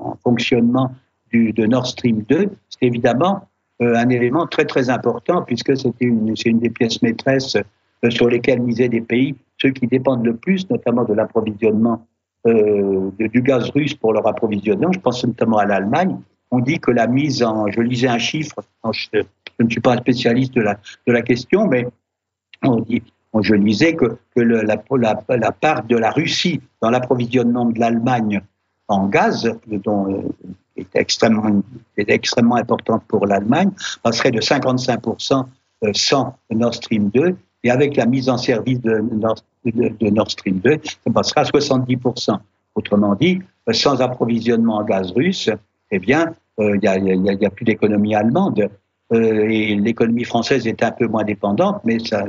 en 0.00 0.16
fonctionnement 0.22 0.92
de 1.32 1.66
Nord 1.66 1.86
Stream 1.86 2.22
2, 2.28 2.50
c'est 2.68 2.86
évidemment 2.86 3.48
euh, 3.80 3.94
un 3.94 4.08
élément 4.08 4.46
très 4.46 4.64
très 4.64 4.90
important 4.90 5.42
puisque 5.42 5.76
c'est 5.76 5.94
une, 6.00 6.34
des 6.34 6.70
pièces 6.70 7.00
maîtresses 7.00 7.56
euh, 7.56 8.10
sur 8.10 8.28
lesquelles 8.28 8.60
misaient 8.60 8.88
des 8.88 9.00
pays, 9.00 9.36
ceux 9.58 9.70
qui 9.70 9.86
dépendent 9.86 10.24
le 10.24 10.34
plus, 10.34 10.68
notamment 10.68 11.04
de 11.04 11.14
l'approvisionnement 11.14 12.04
euh, 12.46 13.10
du 13.18 13.40
gaz 13.40 13.70
russe 13.70 13.94
pour 13.94 14.12
leur 14.12 14.26
approvisionnement. 14.26 14.90
Je 14.90 14.98
pense 14.98 15.24
notamment 15.24 15.58
à 15.58 15.66
l'Allemagne. 15.66 16.16
On 16.50 16.58
dit 16.58 16.80
que 16.80 16.90
la 16.90 17.06
mise 17.06 17.42
en, 17.42 17.70
je 17.70 17.80
lisais 17.80 18.08
un 18.08 18.18
chiffre, 18.18 18.56
je, 18.90 19.20
ne 19.60 19.70
suis 19.70 19.80
pas 19.80 19.94
un 19.94 19.98
spécialiste 19.98 20.54
de 20.54 20.62
la, 20.62 20.74
de 21.06 21.12
la 21.12 21.22
question, 21.22 21.68
mais 21.68 21.86
on 22.64 22.80
dit, 22.80 23.02
je 23.40 23.54
lisais 23.54 23.94
que, 23.94 24.16
que 24.34 24.40
la, 24.40 24.62
la, 24.64 25.24
la, 25.36 25.52
part 25.52 25.84
de 25.84 25.96
la 25.96 26.10
Russie 26.10 26.60
dans 26.82 26.90
l'approvisionnement 26.90 27.66
de 27.66 27.78
l'Allemagne 27.78 28.40
en 28.88 29.06
gaz, 29.06 29.52
dont 29.66 30.24
euh, 30.78 30.82
est 30.82 31.00
extrêmement, 31.00 31.62
extrêmement 31.96 32.56
importante 32.56 33.02
pour 33.08 33.26
l'Allemagne, 33.26 33.70
passerait 34.02 34.30
de 34.30 34.40
55% 34.40 35.44
euh, 35.84 35.90
sans 35.94 36.36
Nord 36.50 36.74
Stream 36.74 37.10
2, 37.10 37.36
et 37.64 37.70
avec 37.70 37.96
la 37.96 38.06
mise 38.06 38.28
en 38.28 38.38
service 38.38 38.80
de 38.80 39.00
Nord, 40.10 40.30
Stream 40.30 40.58
2, 40.58 40.78
ça 40.84 41.12
passera 41.12 41.40
à 41.42 41.44
70%. 41.44 42.38
Autrement 42.74 43.14
dit, 43.16 43.40
euh, 43.68 43.72
sans 43.72 44.00
approvisionnement 44.00 44.76
en 44.76 44.84
gaz 44.84 45.10
russe, 45.12 45.50
eh 45.90 45.98
bien, 45.98 46.34
euh, 46.60 46.76
il 46.80 47.22
n'y 47.22 47.46
a, 47.46 47.50
plus 47.50 47.64
d'économie 47.64 48.14
allemande. 48.14 48.68
Euh, 49.12 49.48
et 49.48 49.74
l'économie 49.74 50.24
française 50.24 50.66
est 50.66 50.82
un 50.82 50.92
peu 50.92 51.06
moins 51.06 51.24
dépendante, 51.24 51.80
mais 51.84 51.98
ça, 51.98 52.26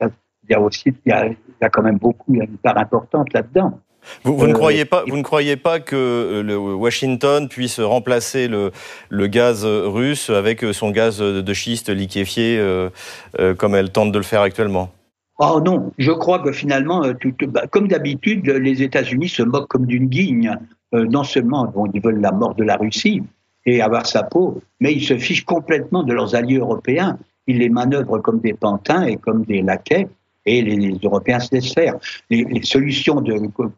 il 0.00 0.50
y 0.50 0.54
a 0.54 0.60
aussi, 0.60 0.94
il 1.06 1.10
y 1.10 1.64
a, 1.64 1.68
quand 1.68 1.82
même 1.82 1.98
beaucoup, 1.98 2.34
y 2.34 2.40
a 2.40 2.44
une 2.44 2.58
part 2.58 2.78
importante 2.78 3.32
là-dedans. 3.32 3.80
Vous, 4.24 4.36
vous, 4.36 4.46
ne 4.46 4.52
croyez 4.52 4.84
pas, 4.84 5.04
vous 5.06 5.16
ne 5.16 5.22
croyez 5.22 5.56
pas 5.56 5.80
que 5.80 5.96
euh, 5.96 6.42
le 6.42 6.56
Washington 6.56 7.48
puisse 7.48 7.80
remplacer 7.80 8.48
le, 8.48 8.72
le, 9.08 9.26
gaz 9.26 9.64
russe 9.64 10.30
avec 10.30 10.64
son 10.72 10.90
gaz 10.90 11.18
de 11.18 11.54
schiste 11.54 11.90
liquéfié 11.90 12.58
euh, 12.58 12.90
euh, 13.38 13.54
comme 13.54 13.74
elle 13.74 13.90
tente 13.90 14.12
de 14.12 14.18
le 14.18 14.24
faire 14.24 14.42
actuellement? 14.42 14.90
Oh 15.38 15.60
non, 15.64 15.92
je 15.98 16.10
crois 16.10 16.40
que 16.40 16.50
finalement, 16.50 17.02
tout, 17.20 17.32
bah, 17.48 17.66
comme 17.70 17.86
d'habitude, 17.86 18.48
les 18.48 18.82
États-Unis 18.82 19.28
se 19.28 19.42
moquent 19.42 19.68
comme 19.68 19.86
d'une 19.86 20.06
guigne. 20.06 20.56
Euh, 20.94 21.06
non 21.06 21.22
seulement 21.22 21.66
bon, 21.66 21.86
ils 21.92 22.00
veulent 22.00 22.20
la 22.20 22.32
mort 22.32 22.54
de 22.54 22.64
la 22.64 22.76
Russie 22.76 23.22
et 23.66 23.82
avoir 23.82 24.06
sa 24.06 24.22
peau, 24.22 24.60
mais 24.80 24.92
ils 24.92 25.04
se 25.04 25.18
fichent 25.18 25.44
complètement 25.44 26.02
de 26.02 26.14
leurs 26.14 26.34
alliés 26.34 26.58
européens. 26.58 27.18
Ils 27.46 27.58
les 27.58 27.68
manœuvrent 27.68 28.20
comme 28.22 28.40
des 28.40 28.54
pantins 28.54 29.04
et 29.04 29.16
comme 29.16 29.44
des 29.44 29.62
laquais 29.62 30.08
et 30.48 30.62
les, 30.62 30.98
Européens 31.02 31.40
se 31.40 31.54
laissent 31.54 31.74
faire. 31.74 31.94
Les, 32.30 32.62
solutions 32.62 33.22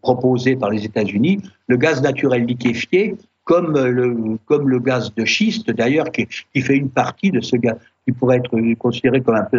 proposées 0.02 0.56
par 0.56 0.70
les 0.70 0.84
États-Unis, 0.84 1.42
le 1.66 1.76
gaz 1.76 2.02
naturel 2.02 2.44
liquéfié, 2.44 3.16
comme 3.44 3.76
le, 3.76 4.38
comme 4.46 4.68
le 4.68 4.78
gaz 4.78 5.12
de 5.14 5.24
schiste 5.24 5.70
d'ailleurs, 5.70 6.10
qui, 6.12 6.26
fait 6.60 6.76
une 6.76 6.90
partie 6.90 7.30
de 7.30 7.40
ce 7.40 7.56
gaz, 7.56 7.76
qui 8.06 8.12
pourrait 8.12 8.38
être 8.38 8.74
considéré 8.78 9.20
comme 9.20 9.34
un 9.34 9.44
peu 9.44 9.58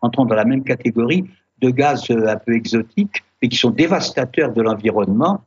entrant 0.00 0.24
dans 0.24 0.34
la 0.34 0.44
même 0.44 0.64
catégorie 0.64 1.24
de 1.60 1.70
gaz 1.70 2.10
euh, 2.10 2.28
un 2.28 2.36
peu 2.36 2.54
exotiques 2.54 3.22
et 3.42 3.48
qui 3.48 3.56
sont 3.56 3.70
dévastateurs 3.70 4.52
de 4.52 4.62
l'environnement, 4.62 5.42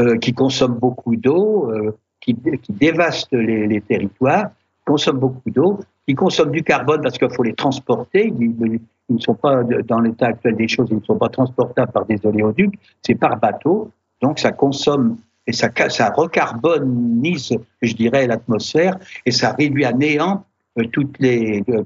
euh, 0.00 0.16
qui 0.18 0.32
consomment 0.32 0.78
beaucoup 0.78 1.16
d'eau, 1.16 1.70
euh, 1.70 1.96
qui, 2.20 2.34
qui, 2.62 2.72
dévastent 2.72 3.32
les, 3.32 3.66
les 3.66 3.80
territoires, 3.80 4.50
consomment 4.86 5.18
beaucoup 5.18 5.50
d'eau, 5.50 5.80
qui 6.06 6.14
consomment 6.14 6.50
du 6.50 6.62
carbone 6.62 7.00
parce 7.02 7.18
qu'il 7.18 7.30
faut 7.30 7.42
les 7.42 7.54
transporter. 7.54 8.32
Ils, 8.38 8.80
ne 9.08 9.18
sont 9.18 9.34
pas, 9.34 9.62
dans 9.62 10.00
l'état 10.00 10.26
actuel 10.26 10.56
des 10.56 10.68
choses, 10.68 10.88
ils 10.90 10.96
ne 10.96 11.04
sont 11.04 11.18
pas 11.18 11.28
transportables 11.28 11.92
par 11.92 12.06
des 12.06 12.24
oléoducs, 12.24 12.74
c'est 13.02 13.14
par 13.14 13.38
bateau. 13.38 13.90
Donc 14.20 14.38
ça 14.38 14.52
consomme 14.52 15.16
et 15.46 15.52
ça, 15.52 15.68
ça 15.88 16.10
recarbonise, 16.10 17.52
je 17.82 17.94
dirais, 17.94 18.26
l'atmosphère 18.26 18.96
et 19.26 19.30
ça 19.30 19.52
réduit 19.52 19.84
à 19.84 19.92
néant 19.92 20.44
euh, 20.78 20.84
les, 21.18 21.62
euh, 21.68 21.82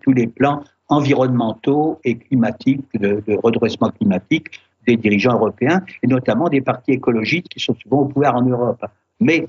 tous 0.00 0.12
les 0.12 0.26
plans 0.28 0.62
environnementaux 0.88 1.98
et 2.04 2.16
climatiques, 2.16 2.84
de, 2.98 3.22
redressement 3.42 3.90
climatique 3.90 4.60
des 4.86 4.96
dirigeants 4.96 5.34
européens 5.34 5.82
et 6.02 6.06
notamment 6.06 6.48
des 6.48 6.60
partis 6.60 6.92
écologistes 6.92 7.48
qui 7.48 7.60
sont 7.60 7.74
souvent 7.82 8.00
au 8.02 8.04
pouvoir 8.06 8.34
en 8.34 8.42
Europe. 8.42 8.84
Mais 9.20 9.46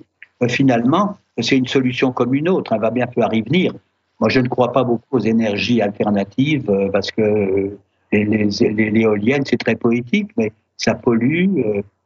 finalement, 0.48 1.18
c'est 1.38 1.58
une 1.58 1.68
solution 1.68 2.12
comme 2.12 2.34
une 2.34 2.50
autre. 2.50 2.74
Elle 2.74 2.82
va 2.82 2.90
bientôt 2.90 3.22
y 3.32 3.42
venir. 3.42 3.74
Moi, 4.22 4.30
je 4.30 4.40
ne 4.40 4.48
crois 4.48 4.72
pas 4.72 4.84
beaucoup 4.84 5.18
aux 5.18 5.20
énergies 5.20 5.82
alternatives 5.82 6.72
parce 6.94 7.12
que 7.12 7.76
l'éolienne, 8.12 9.44
c'est 9.46 9.58
très 9.58 9.76
poétique, 9.76 10.30
mais 10.38 10.52
ça 10.78 10.94
pollue. 10.94 11.48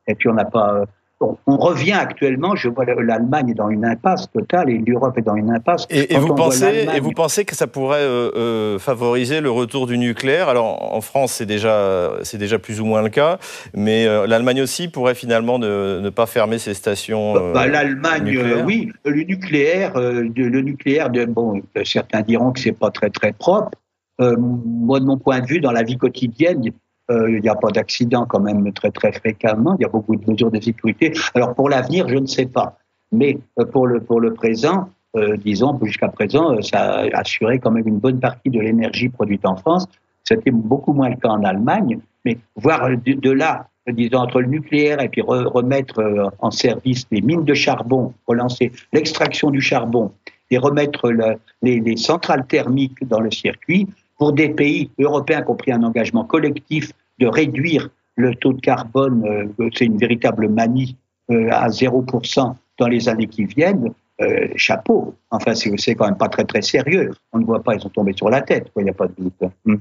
et 0.08 0.16
puis, 0.16 0.30
on 0.30 0.34
n'a 0.34 0.46
pas 0.46 0.86
on 1.22 1.58
revient 1.58 1.94
actuellement, 1.94 2.56
je 2.56 2.68
vois 2.68 2.86
l'Allemagne 2.86 3.54
dans 3.54 3.70
une 3.70 3.86
impasse 3.86 4.30
totale 4.32 4.70
et 4.70 4.78
l'Europe 4.86 5.18
est 5.18 5.22
dans 5.22 5.36
une 5.36 5.50
impasse. 5.50 5.86
Et, 5.90 6.18
vous, 6.18 6.36
pensez, 6.36 6.88
et 6.94 7.00
vous 7.00 7.12
pensez 7.12 7.46
que 7.46 7.56
ça 7.56 7.68
pourrait 7.68 8.02
euh, 8.02 8.32
euh, 8.36 8.80
favoriser 8.80 9.40
le 9.40 9.50
retour 9.50 9.88
du 9.88 9.98
nucléaire? 9.98 10.50
Alors 10.50 10.94
en 10.94 11.00
France, 11.00 11.34
c'est 11.34 11.46
déjà, 11.46 12.12
c'est 12.24 12.38
déjà 12.38 12.60
plus 12.60 12.82
ou 12.82 12.86
moins 12.86 13.02
le 13.02 13.10
cas, 13.10 13.40
mais 13.74 14.06
euh, 14.06 14.28
l'Allemagne 14.28 14.62
aussi 14.62 14.90
pourrait 14.90 15.16
finalement 15.16 15.58
ne, 15.58 16.10
pas 16.10 16.26
fermer 16.26 16.58
ses 16.58 16.74
stations. 16.74 17.34
Bah, 17.34 17.52
bah, 17.54 17.68
L'Allemagne, 17.68 18.38
oui, 18.66 18.92
le 19.06 19.24
nucléaire, 19.24 19.94
le 19.96 20.62
nucléaire, 20.62 21.10
bon, 21.30 21.62
certains 21.84 22.22
diront 22.22 22.52
que 22.52 22.60
c'est 22.60 22.78
pas 22.78 22.92
très 22.92 23.10
très 23.10 23.32
propre. 23.32 23.72
moi, 24.20 25.00
de 25.00 25.06
mon 25.06 25.18
point 25.18 25.40
de 25.40 25.48
vue, 25.48 25.62
dans 25.62 25.72
la 25.72 25.84
vie 25.84 25.98
quotidienne, 25.98 26.62
il 27.10 27.40
n'y 27.42 27.50
a 27.50 27.56
pas 27.56 27.70
d'accident 27.70 28.26
quand 28.26 28.40
même 28.40 28.72
très 28.74 28.92
très 28.92 29.12
fréquemment. 29.12 29.76
Il 29.80 29.84
y 29.84 29.86
a 29.86 29.90
beaucoup 29.90 30.16
de 30.16 30.32
mesures 30.32 30.52
de 30.52 30.60
sécurité. 30.60 31.14
Alors 31.36 31.54
pour 31.54 31.70
l'avenir, 31.70 32.08
je 32.08 32.16
ne 32.16 32.26
sais 32.26 32.48
pas. 32.48 32.78
Mais 33.12 33.38
euh, 33.60 33.66
pour 33.66 33.88
le 33.88 34.02
pour 34.02 34.20
le 34.20 34.34
présent, 34.34 34.90
euh, 35.16 35.38
disons 35.38 35.80
jusqu'à 35.84 36.10
présent, 36.10 36.62
ça 36.62 36.80
a 36.80 37.20
assuré 37.20 37.60
quand 37.60 37.72
même 37.72 37.88
une 37.88 38.00
bonne 38.00 38.20
partie 38.20 38.50
de 38.50 38.60
l'énergie 38.60 39.10
produite 39.10 39.46
en 39.46 39.56
France. 39.56 39.88
C'était 40.24 40.52
beaucoup 40.52 40.94
moins 40.94 41.10
le 41.10 41.18
cas 41.18 41.30
en 41.30 41.44
Allemagne. 41.44 42.00
Mais 42.26 42.38
voir 42.56 42.90
de, 42.90 43.32
là, 43.32 43.68
disons 43.88 44.18
entre 44.18 44.42
le 44.42 44.48
nucléaire 44.48 45.00
et 45.00 45.10
puis 45.10 45.22
remettre 45.22 46.32
en 46.40 46.50
service 46.50 47.06
les 47.12 47.22
mines 47.22 47.46
de 47.46 47.54
charbon, 47.54 48.14
relancer 48.26 48.72
l'extraction 48.94 49.52
du 49.52 49.62
charbon 49.62 50.12
et 50.50 50.58
remettre 50.58 51.14
les 51.62 51.98
centrales 51.98 52.48
thermiques 52.48 53.08
dans 53.08 53.20
le 53.20 53.30
circuit, 53.30 53.88
pour 54.18 54.34
des 54.34 54.50
pays 54.50 54.90
européens 55.00 55.42
qui 55.42 55.50
ont 55.50 55.56
pris 55.56 55.72
un 55.72 55.84
engagement 55.84 56.24
collectif 56.24 56.92
de 57.20 57.28
réduire 57.28 57.90
le 58.16 58.34
taux 58.36 58.54
de 58.54 58.62
carbone, 58.62 59.24
euh, 59.60 59.70
c'est 59.76 59.86
une 59.86 59.98
véritable 59.98 60.48
manie, 60.50 60.96
euh, 61.32 61.50
à 61.52 61.70
0% 61.70 62.56
dans 62.80 62.88
les 62.88 63.10
années 63.10 63.28
qui 63.28 63.46
viennent, 63.46 63.94
euh, 64.22 64.48
chapeau. 64.56 65.16
Enfin, 65.32 65.54
c'est 65.56 65.96
quand 65.96 66.06
même 66.06 66.18
pas 66.18 66.30
très 66.30 66.46
très 66.46 66.62
sérieux. 66.62 67.12
On 67.34 67.40
ne 67.40 67.46
voit 67.46 67.62
pas, 67.62 67.76
ils 67.76 67.82
sont 67.82 67.90
tombés 67.90 68.14
sur 68.16 68.30
la 68.30 68.42
tête, 68.42 68.68
il 68.78 68.84
n'y 68.84 68.90
a 68.90 68.94
pas 68.94 69.08
de 69.08 69.14
doute. 69.18 69.34
Hmm. 69.66 69.76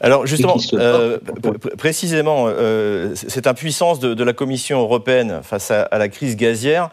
Alors 0.00 0.26
justement, 0.26 0.56
précisément, 1.78 2.48
cette 3.14 3.46
impuissance 3.46 4.00
de, 4.00 4.24
la 4.24 4.32
Commission 4.32 4.80
européenne 4.80 5.42
face 5.44 5.70
à, 5.70 5.82
à, 5.82 5.98
la 5.98 6.08
crise 6.08 6.34
gazière 6.34 6.90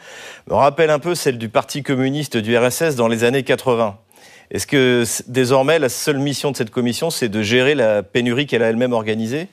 me 0.48 0.54
rappelle 0.54 0.92
un 0.92 1.00
peu 1.00 1.16
celle 1.16 1.40
du 1.40 1.50
Parti 1.50 1.82
communiste 1.82 2.38
du 2.38 2.56
RSS 2.56 2.96
dans 2.96 3.08
les 3.08 3.24
années 3.24 3.42
80. 3.42 3.98
Est-ce 4.52 4.68
que 4.68 5.04
désormais, 5.28 5.80
la 5.80 5.90
seule 5.90 6.20
mission 6.20 6.52
de 6.52 6.56
cette 6.56 6.70
commission, 6.70 7.10
c'est 7.10 7.30
de 7.30 7.42
gérer 7.42 7.76
la 7.76 8.04
pénurie 8.04 8.46
qu'elle 8.46 8.64
a 8.64 8.70
elle-même 8.70 8.94
organisée? 8.94 9.48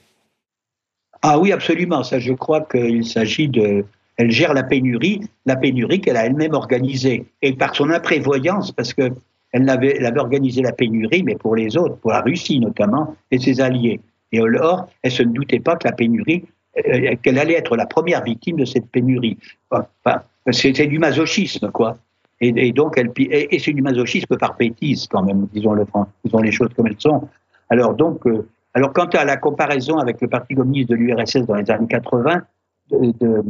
Ah 1.22 1.38
oui, 1.38 1.53
absolument. 1.53 2.03
Ça, 2.03 2.18
je 2.18 2.33
crois 2.33 2.62
qu'il 2.62 3.05
s'agit 3.07 3.48
de. 3.48 3.85
Elle 4.16 4.31
gère 4.31 4.53
la 4.53 4.62
pénurie, 4.62 5.22
la 5.46 5.57
pénurie 5.57 6.00
qu'elle 6.00 6.16
a 6.16 6.26
elle-même 6.26 6.55
organisée. 6.55 7.26
Et 7.42 7.55
par 7.55 7.74
son 7.74 7.90
imprévoyance, 7.90 8.72
parce 8.72 8.92
que 8.92 9.11
elle 9.53 9.68
avait, 9.68 9.96
elle 9.98 10.07
avait 10.07 10.20
organisé 10.20 10.62
la 10.62 10.72
pénurie, 10.72 11.22
mais 11.22 11.35
pour 11.35 11.57
les 11.57 11.76
autres, 11.76 11.96
pour 11.96 12.12
la 12.12 12.20
Russie 12.20 12.61
notamment, 12.61 13.16
et 13.31 13.38
ses 13.38 13.61
alliés. 13.61 14.00
Et 14.33 14.40
or, 14.40 14.88
elle 15.03 15.11
se 15.11 15.22
ne 15.22 15.33
doutait 15.33 15.59
pas 15.59 15.76
que 15.76 15.88
la 15.88 15.92
pénurie, 15.92 16.44
euh, 16.79 17.16
qu'elle 17.22 17.38
allait 17.38 17.55
être 17.55 17.76
la 17.76 17.87
première 17.87 18.22
victime 18.22 18.59
de 18.59 18.64
cette 18.64 18.87
pénurie. 18.90 19.38
Enfin, 19.70 20.22
c'est 20.53 20.87
du 20.87 20.98
masochisme, 20.98 21.70
quoi. 21.70 21.98
Et, 22.42 22.72
donc, 22.72 22.96
c'est 22.96 23.72
du 23.72 23.83
masochisme 23.83 24.37
par 24.38 24.57
bêtise 24.57 25.07
quand 25.09 25.22
même, 25.22 25.46
disons, 25.53 25.74
le, 25.74 25.85
disons 26.24 26.38
les 26.38 26.53
choses 26.53 26.70
comme 26.74 26.87
elles 26.87 26.96
sont. 26.98 27.29
Alors 27.68 27.94
donc, 27.94 28.26
euh, 28.26 28.48
alors 28.72 28.92
quant 28.92 29.07
à 29.07 29.24
la 29.24 29.37
comparaison 29.37 29.98
avec 29.98 30.20
le 30.22 30.29
Parti 30.29 30.55
communiste 30.55 30.88
de 30.88 30.94
l'URSS 30.94 31.46
dans 31.46 31.57
les 31.57 31.70
années 31.70 31.87
80, 31.87 32.42
de, 32.90 33.44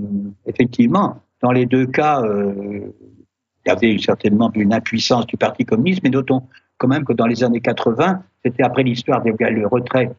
effectivement, 0.44 1.20
dans 1.40 1.53
les 1.53 1.66
deux 1.66 1.87
cas, 1.87 2.22
euh, 2.22 2.92
il 3.64 3.68
y 3.68 3.70
avait 3.70 3.96
certainement 3.98 4.50
une 4.55 4.74
impuissance 4.74 5.26
du 5.26 5.37
Parti 5.37 5.64
communiste, 5.64 6.00
mais 6.03 6.11
notons 6.11 6.42
quand 6.79 6.88
même 6.88 7.05
que 7.05 7.12
dans 7.12 7.26
les 7.26 7.44
années 7.44 7.61
80, 7.61 8.22
c'était 8.44 8.62
après 8.62 8.83
l'histoire 8.83 9.22
des 9.22 9.33
le 9.38 9.66
retrait, 9.66 10.11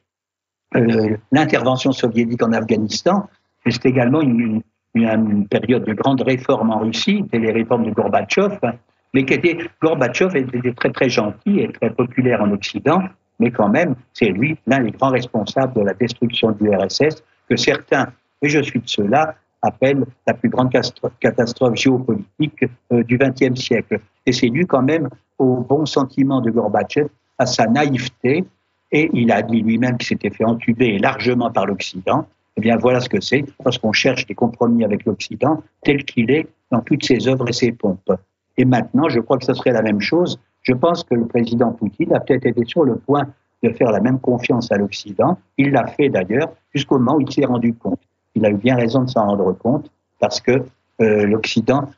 euh, 0.76 1.18
l'intervention 1.32 1.92
soviétique 1.92 2.42
en 2.42 2.54
Afghanistan, 2.54 3.28
et 3.66 3.72
c'était 3.72 3.90
également 3.90 4.22
une, 4.22 4.62
une, 4.94 5.48
période 5.48 5.86
de 5.86 5.94
grande 5.94 6.22
réforme 6.22 6.72
en 6.72 6.80
Russie, 6.80 7.22
c'était 7.24 7.40
les 7.40 7.52
réformes 7.52 7.86
de 7.86 7.92
Gorbatchev, 7.92 8.58
hein, 8.64 8.74
mais 9.14 9.26
qui 9.26 9.34
était, 9.34 9.58
Gorbatchev 9.82 10.38
était 10.38 10.74
très 10.74 10.92
très 10.92 11.10
gentil 11.10 11.60
et 11.60 11.72
très 11.72 11.90
populaire 11.90 12.42
en 12.42 12.52
Occident, 12.52 13.04
mais 13.40 13.52
quand 13.52 13.70
même, 13.70 13.96
c'est 14.14 14.30
lui 14.30 14.58
l'un 14.68 14.82
des 14.82 14.92
grands 14.92 15.10
responsables 15.10 15.74
de 15.74 15.82
la 15.82 15.94
destruction 15.94 16.52
du 16.52 16.70
RSS, 16.70 17.24
que 17.50 17.56
certains, 17.56 18.08
et 18.42 18.50
je 18.50 18.62
suis 18.62 18.80
de 18.80 18.88
ceux-là, 18.88 19.36
appellent 19.62 20.06
la 20.26 20.34
plus 20.34 20.50
grande 20.50 20.72
catastrophe 21.20 21.76
géopolitique 21.76 22.66
euh, 22.92 23.04
du 23.04 23.18
XXe 23.18 23.60
siècle. 23.60 24.00
Et 24.26 24.32
c'est 24.32 24.50
dû 24.50 24.66
quand 24.66 24.82
même 24.82 25.08
au 25.38 25.58
bon 25.58 25.86
sentiment 25.86 26.42
de 26.42 26.50
Gorbatchev, 26.50 27.08
à 27.38 27.46
sa 27.46 27.66
naïveté, 27.66 28.44
et 28.92 29.10
il 29.14 29.32
a 29.32 29.42
dit 29.42 29.62
lui-même 29.62 29.98
qu'il 29.98 30.08
s'était 30.08 30.30
fait 30.30 30.46
entuber 30.46 30.98
largement 30.98 31.52
par 31.52 31.66
l'Occident, 31.66 32.28
eh 32.58 32.62
bien, 32.62 32.78
voilà 32.78 33.00
ce 33.00 33.10
que 33.10 33.22
c'est, 33.22 33.46
parce 33.64 33.78
qu'on 33.78 33.94
cherche 33.94 34.26
des 34.26 34.36
compromis 34.36 34.84
avec 34.84 35.06
l'Occident 35.06 35.64
tel 35.84 36.04
qu'il 36.04 36.32
est 36.32 36.48
dans 36.70 36.82
toutes 36.82 37.06
ses 37.06 37.28
œuvres 37.28 37.48
et 37.50 37.54
ses 37.54 37.72
pompes. 37.72 38.12
Et 38.58 38.66
maintenant, 38.66 39.10
je 39.10 39.20
crois 39.20 39.38
que 39.38 39.46
ce 39.46 39.54
serait 39.54 39.72
la 39.72 39.82
même 39.82 40.02
chose. 40.02 40.40
Je 40.64 40.74
pense 40.74 41.04
que 41.04 41.16
le 41.16 41.26
président 41.26 41.72
Poutine 41.72 42.14
a 42.14 42.20
peut-être 42.20 42.46
été 42.46 42.66
sur 42.66 42.84
le 42.84 42.96
point 42.96 43.28
de 43.64 43.70
faire 43.70 43.92
la 43.92 44.00
même 44.00 44.20
confiance 44.20 44.72
à 44.72 44.78
l'Occident. 44.78 45.38
Il 45.58 45.72
l'a 45.72 45.88
fait 45.88 46.10
d'ailleurs 46.10 46.52
jusqu'au 46.74 47.00
moment 47.00 47.18
où 47.18 47.22
il 47.22 47.32
s'est 47.32 47.46
rendu 47.46 47.74
compte. 47.74 48.00
Il 48.36 48.46
a 48.46 48.50
eu 48.50 48.56
bien 48.56 48.76
raison 48.76 49.04
de 49.04 49.10
s'en 49.10 49.28
rendre 49.28 49.54
compte 49.54 49.90
parce 50.20 50.42
que 50.42 50.64
euh, 51.02 51.26
l'Occident, 51.26 51.90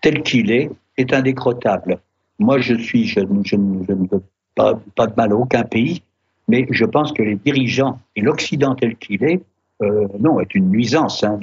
tel 0.00 0.22
qu'il 0.22 0.50
est, 0.50 0.70
est 0.96 1.12
indécrottable. 1.12 1.98
Moi, 2.38 2.58
je 2.58 2.74
suis, 2.74 3.04
je, 3.04 3.20
ne 3.20 4.08
veux 4.08 4.22
pas, 4.54 4.78
pas 4.94 5.06
de 5.06 5.14
mal 5.16 5.32
à 5.32 5.36
aucun 5.36 5.62
pays, 5.62 6.02
mais 6.46 6.66
je 6.70 6.84
pense 6.84 7.12
que 7.12 7.22
les 7.22 7.36
dirigeants 7.36 7.98
et 8.16 8.20
l'Occident 8.20 8.74
tel 8.74 8.96
qu'il 8.96 9.22
est 9.24 9.42
euh, 9.82 10.08
non, 10.18 10.40
est 10.40 10.54
une 10.54 10.70
nuisance. 10.70 11.22
Hein, 11.24 11.38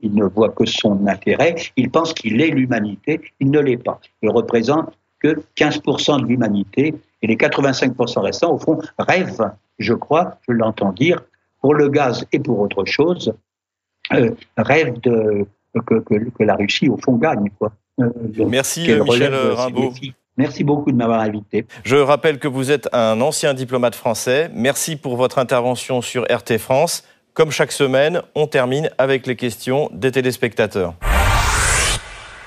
il 0.00 0.14
ne 0.14 0.24
voit 0.24 0.50
que 0.50 0.64
son 0.64 1.06
intérêt. 1.06 1.56
Il 1.76 1.90
pense 1.90 2.12
qu'il 2.12 2.40
est 2.40 2.48
l'humanité. 2.48 3.20
Il 3.40 3.50
ne 3.50 3.60
l'est 3.60 3.82
pas. 3.82 4.00
Il 4.22 4.30
représente 4.30 4.96
que 5.20 5.42
15% 5.56 6.22
de 6.22 6.26
l'humanité 6.26 6.94
et 7.22 7.26
les 7.26 7.36
85% 7.36 8.20
restants, 8.20 8.52
au 8.52 8.58
fond, 8.58 8.78
rêvent, 8.98 9.50
je 9.78 9.94
crois, 9.94 10.38
je 10.48 10.52
l'entends 10.52 10.92
dire, 10.92 11.20
pour 11.60 11.74
le 11.74 11.88
gaz 11.88 12.24
et 12.32 12.38
pour 12.38 12.60
autre 12.60 12.84
chose, 12.84 13.32
euh, 14.12 14.30
rêvent 14.56 15.00
de, 15.00 15.44
que, 15.84 16.44
la 16.44 16.54
Russie, 16.54 16.88
au 16.88 16.96
fond, 16.96 17.16
gagne. 17.16 17.50
Quoi. 17.58 17.72
Euh, 18.00 18.10
Merci 18.46 18.82
Michel 18.82 19.34
Rimbaud. 19.34 19.92
Merci 20.36 20.62
beaucoup 20.62 20.92
de 20.92 20.96
m'avoir 20.96 21.18
invité. 21.18 21.66
Je 21.82 21.96
rappelle 21.96 22.38
que 22.38 22.46
vous 22.46 22.70
êtes 22.70 22.88
un 22.92 23.20
ancien 23.20 23.54
diplomate 23.54 23.96
français. 23.96 24.48
Merci 24.54 24.94
pour 24.94 25.16
votre 25.16 25.40
intervention 25.40 26.00
sur 26.00 26.22
RT 26.30 26.58
France. 26.58 27.02
Comme 27.38 27.52
chaque 27.52 27.70
semaine, 27.70 28.20
on 28.34 28.48
termine 28.48 28.90
avec 28.98 29.24
les 29.28 29.36
questions 29.36 29.90
des 29.92 30.10
téléspectateurs. 30.10 30.94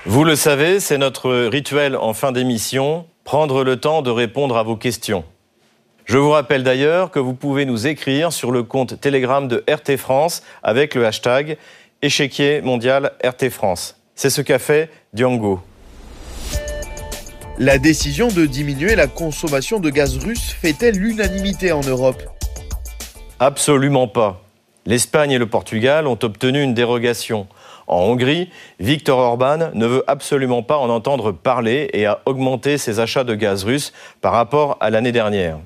Vous 0.04 0.22
le 0.22 0.36
savez, 0.36 0.80
c'est 0.80 0.98
notre 0.98 1.46
rituel 1.46 1.96
en 1.96 2.12
fin 2.12 2.30
d'émission, 2.30 3.06
prendre 3.24 3.64
le 3.64 3.80
temps 3.80 4.02
de 4.02 4.10
répondre 4.10 4.54
à 4.58 4.62
vos 4.62 4.76
questions. 4.76 5.24
Je 6.04 6.18
vous 6.18 6.28
rappelle 6.28 6.62
d'ailleurs 6.62 7.10
que 7.10 7.18
vous 7.18 7.32
pouvez 7.32 7.64
nous 7.64 7.86
écrire 7.86 8.34
sur 8.34 8.50
le 8.50 8.64
compte 8.64 9.00
Telegram 9.00 9.48
de 9.48 9.64
RT 9.66 9.96
France 9.96 10.42
avec 10.62 10.94
le 10.94 11.06
hashtag 11.06 11.56
échiquier 12.02 12.60
mondial 12.60 13.12
RT 13.24 13.48
France. 13.48 13.96
C'est 14.14 14.28
ce 14.28 14.42
qu'a 14.42 14.58
fait 14.58 14.90
Django. 15.14 15.60
La 17.56 17.78
décision 17.78 18.28
de 18.28 18.44
diminuer 18.44 18.94
la 18.94 19.06
consommation 19.06 19.80
de 19.80 19.88
gaz 19.88 20.18
russe 20.18 20.50
fait-elle 20.50 20.96
l'unanimité 20.96 21.72
en 21.72 21.80
Europe? 21.80 22.22
Absolument 23.40 24.06
pas 24.06 24.42
l'Espagne 24.86 25.32
et 25.32 25.38
le 25.38 25.46
Portugal 25.46 26.06
ont 26.06 26.18
obtenu 26.22 26.62
une 26.62 26.74
dérogation. 26.74 27.46
En 27.86 27.98
Hongrie, 27.98 28.48
Viktor 28.80 29.18
Orban 29.18 29.70
ne 29.74 29.86
veut 29.86 30.04
absolument 30.06 30.62
pas 30.62 30.78
en 30.78 30.88
entendre 30.88 31.32
parler 31.32 31.90
et 31.92 32.06
a 32.06 32.20
augmenté 32.26 32.78
ses 32.78 33.00
achats 33.00 33.24
de 33.24 33.34
gaz 33.34 33.64
russe 33.64 33.92
par 34.20 34.32
rapport 34.32 34.76
à 34.80 34.90
l'année 34.90 35.12
dernière. 35.12 35.58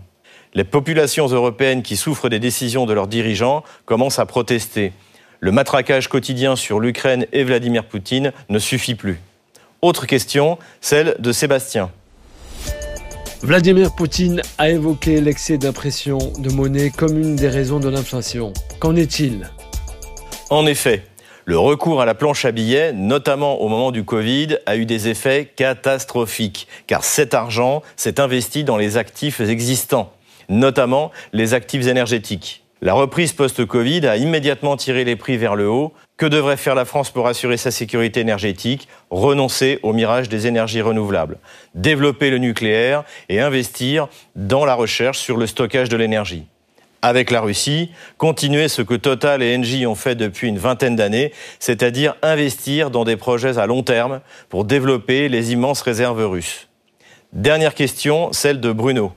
Les 0.55 0.65
populations 0.65 1.27
européennes 1.27 1.83
qui 1.83 1.97
souffrent 1.97 2.29
des 2.29 2.39
décisions 2.39 2.87
de 2.87 2.95
leurs 2.95 3.09
dirigeants 3.09 3.63
commencent 3.85 4.19
à 4.19 4.27
protester. 4.27 4.93
Le 5.41 5.53
matraquage 5.53 6.09
quotidien 6.09 6.57
sur 6.57 6.81
l'Ukraine 6.81 7.27
et 7.33 7.45
Vladimir 7.45 7.85
Poutine 7.85 8.33
ne 8.49 8.59
suffit 8.59 8.95
plus. 8.95 9.21
Autre 9.83 10.07
question, 10.07 10.59
celle 10.81 11.15
de 11.19 11.31
Sébastien. 11.31 11.91
Vladimir 13.43 13.95
Poutine 13.95 14.41
a 14.59 14.71
évoqué 14.71 15.21
l'excès 15.21 15.59
d'impression 15.59 16.19
de 16.39 16.51
monnaie 16.51 16.91
comme 16.91 17.19
une 17.19 17.37
des 17.37 17.49
raisons 17.49 17.79
de 17.79 17.89
l'inflation. 17.89 18.53
Qu'en 18.81 18.97
est-il? 18.97 19.51
En 20.49 20.67
effet, 20.67 21.05
Le 21.49 21.57
recours 21.57 22.01
à 22.01 22.07
la 22.07 22.15
planche 22.15 22.45
à 22.45 22.51
billets, 22.51 22.93
notamment 22.93 23.61
au 23.61 23.69
moment 23.69 23.93
du 23.93 24.05
Covid, 24.05 24.57
a 24.67 24.77
eu 24.77 24.85
des 24.85 25.07
effets 25.07 25.53
catastrophiques, 25.55 26.67
car 26.89 27.05
cet 27.05 27.35
argent 27.35 27.83
s'est 27.95 28.19
investi 28.19 28.65
dans 28.65 28.77
les 28.77 28.97
actifs 28.97 29.39
existants, 29.39 30.13
notamment 30.49 31.13
les 31.33 31.55
actifs 31.55 31.87
énergétiques. 31.87 32.66
La 32.83 32.93
reprise 32.93 33.33
post-Covid 33.33 34.07
a 34.07 34.17
immédiatement 34.17 34.77
tiré 34.77 35.05
les 35.05 35.17
prix 35.17 35.39
vers 35.39 35.57
le 35.57 35.69
haut. 35.69 35.95
Que 36.19 36.27
devrait 36.27 36.57
faire 36.57 36.75
la 36.75 36.85
France 36.85 37.11
pour 37.11 37.27
assurer 37.27 37.57
sa 37.57 37.71
sécurité 37.71 38.21
énergétique? 38.21 38.89
Renoncer 39.11 39.79
au 39.83 39.93
mirage 39.93 40.29
des 40.29 40.47
énergies 40.47 40.83
renouvelables, 40.83 41.39
développer 41.75 42.31
le 42.31 42.39
nucléaire 42.39 43.05
et 43.29 43.41
investir 43.41 44.09
dans 44.35 44.65
la 44.65 44.75
recherche 44.75 45.19
sur 45.19 45.37
le 45.37 45.47
stockage 45.47 45.89
de 45.89 45.97
l'énergie 45.97 46.47
avec 47.03 47.31
la 47.31 47.41
Russie, 47.41 47.91
continuer 48.19 48.69
ce 48.69 48.83
que 48.83 48.95
Total 48.95 49.43
et 49.43 49.57
Engie 49.57 49.87
ont 49.87 49.95
fait 49.95 50.17
depuis 50.17 50.49
une 50.49 50.59
vingtaine 50.59 50.97
d'années, 50.97 51.33
c'est-à-dire 51.61 52.17
investir 52.23 52.91
dans 52.91 53.05
des 53.05 53.17
projets 53.17 53.59
à 53.59 53.67
long 53.67 53.83
terme 53.83 54.21
pour 54.49 54.65
développer 54.65 55.29
les 55.29 55.53
immenses 55.53 55.83
réserves 55.83 56.27
russes. 56.27 56.69
Dernière 57.33 57.75
question, 57.75 58.33
celle 58.33 58.61
de 58.61 58.73
Bruno. 58.73 59.13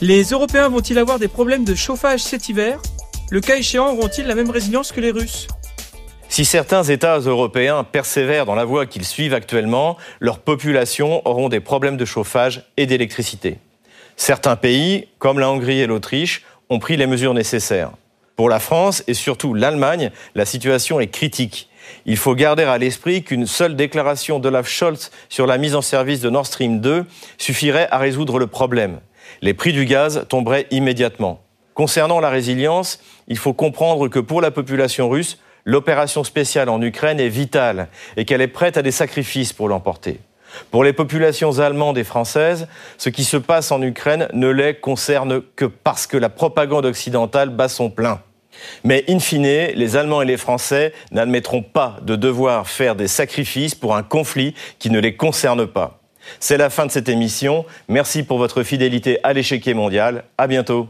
Les 0.00 0.24
Européens 0.24 0.68
vont-ils 0.68 0.98
avoir 0.98 1.20
des 1.20 1.28
problèmes 1.28 1.64
de 1.64 1.76
chauffage 1.76 2.20
cet 2.20 2.48
hiver? 2.48 2.80
Le 3.30 3.40
cas 3.40 3.56
échéant, 3.56 3.92
auront-ils 3.92 4.26
la 4.26 4.34
même 4.34 4.50
résilience 4.50 4.90
que 4.90 5.00
les 5.00 5.12
Russes? 5.12 5.46
Si 6.28 6.44
certains 6.44 6.82
États 6.82 7.18
européens 7.18 7.84
persévèrent 7.84 8.44
dans 8.44 8.56
la 8.56 8.64
voie 8.64 8.86
qu'ils 8.86 9.04
suivent 9.04 9.34
actuellement, 9.34 9.96
leurs 10.18 10.40
populations 10.40 11.26
auront 11.26 11.48
des 11.48 11.60
problèmes 11.60 11.96
de 11.96 12.04
chauffage 12.04 12.64
et 12.76 12.86
d'électricité. 12.86 13.58
Certains 14.16 14.56
pays, 14.56 15.06
comme 15.20 15.38
la 15.38 15.48
Hongrie 15.48 15.80
et 15.80 15.86
l'Autriche, 15.86 16.42
ont 16.70 16.80
pris 16.80 16.96
les 16.96 17.06
mesures 17.06 17.34
nécessaires. 17.34 17.92
Pour 18.34 18.48
la 18.48 18.58
France 18.58 19.04
et 19.06 19.14
surtout 19.14 19.54
l'Allemagne, 19.54 20.10
la 20.34 20.44
situation 20.44 20.98
est 20.98 21.06
critique. 21.06 21.68
Il 22.06 22.16
faut 22.16 22.34
garder 22.34 22.64
à 22.64 22.78
l'esprit 22.78 23.22
qu'une 23.22 23.46
seule 23.46 23.76
déclaration 23.76 24.38
d'Olaf 24.38 24.68
Scholz 24.68 25.10
sur 25.28 25.46
la 25.46 25.58
mise 25.58 25.74
en 25.74 25.82
service 25.82 26.20
de 26.20 26.30
Nord 26.30 26.46
Stream 26.46 26.80
2 26.80 27.04
suffirait 27.38 27.88
à 27.90 27.98
résoudre 27.98 28.38
le 28.38 28.46
problème. 28.46 29.00
Les 29.42 29.54
prix 29.54 29.72
du 29.72 29.84
gaz 29.84 30.26
tomberaient 30.28 30.66
immédiatement. 30.70 31.40
Concernant 31.74 32.20
la 32.20 32.30
résilience, 32.30 33.00
il 33.26 33.38
faut 33.38 33.52
comprendre 33.52 34.08
que 34.08 34.20
pour 34.20 34.40
la 34.40 34.50
population 34.50 35.08
russe, 35.08 35.38
l'opération 35.64 36.24
spéciale 36.24 36.68
en 36.68 36.80
Ukraine 36.80 37.20
est 37.20 37.28
vitale 37.28 37.88
et 38.16 38.24
qu'elle 38.24 38.42
est 38.42 38.48
prête 38.48 38.76
à 38.76 38.82
des 38.82 38.90
sacrifices 38.90 39.52
pour 39.52 39.68
l'emporter. 39.68 40.20
Pour 40.70 40.84
les 40.84 40.92
populations 40.92 41.58
allemandes 41.58 41.98
et 41.98 42.04
françaises, 42.04 42.68
ce 42.96 43.08
qui 43.08 43.24
se 43.24 43.36
passe 43.36 43.72
en 43.72 43.82
Ukraine 43.82 44.28
ne 44.32 44.48
les 44.48 44.74
concerne 44.74 45.42
que 45.56 45.64
parce 45.64 46.06
que 46.06 46.16
la 46.16 46.28
propagande 46.28 46.86
occidentale 46.86 47.50
bat 47.50 47.68
son 47.68 47.90
plein. 47.90 48.20
Mais 48.84 49.04
in 49.08 49.18
fine, 49.18 49.42
les 49.42 49.96
Allemands 49.96 50.22
et 50.22 50.26
les 50.26 50.36
Français 50.36 50.92
n'admettront 51.10 51.62
pas 51.62 51.98
de 52.02 52.16
devoir 52.16 52.68
faire 52.68 52.96
des 52.96 53.08
sacrifices 53.08 53.74
pour 53.74 53.96
un 53.96 54.02
conflit 54.02 54.54
qui 54.78 54.90
ne 54.90 54.98
les 54.98 55.16
concerne 55.16 55.66
pas. 55.66 56.00
C'est 56.40 56.56
la 56.56 56.70
fin 56.70 56.86
de 56.86 56.90
cette 56.90 57.08
émission. 57.08 57.64
Merci 57.88 58.22
pour 58.22 58.38
votre 58.38 58.62
fidélité 58.62 59.18
à 59.22 59.32
l'échiquier 59.32 59.74
mondial. 59.74 60.24
À 60.38 60.46
bientôt. 60.46 60.88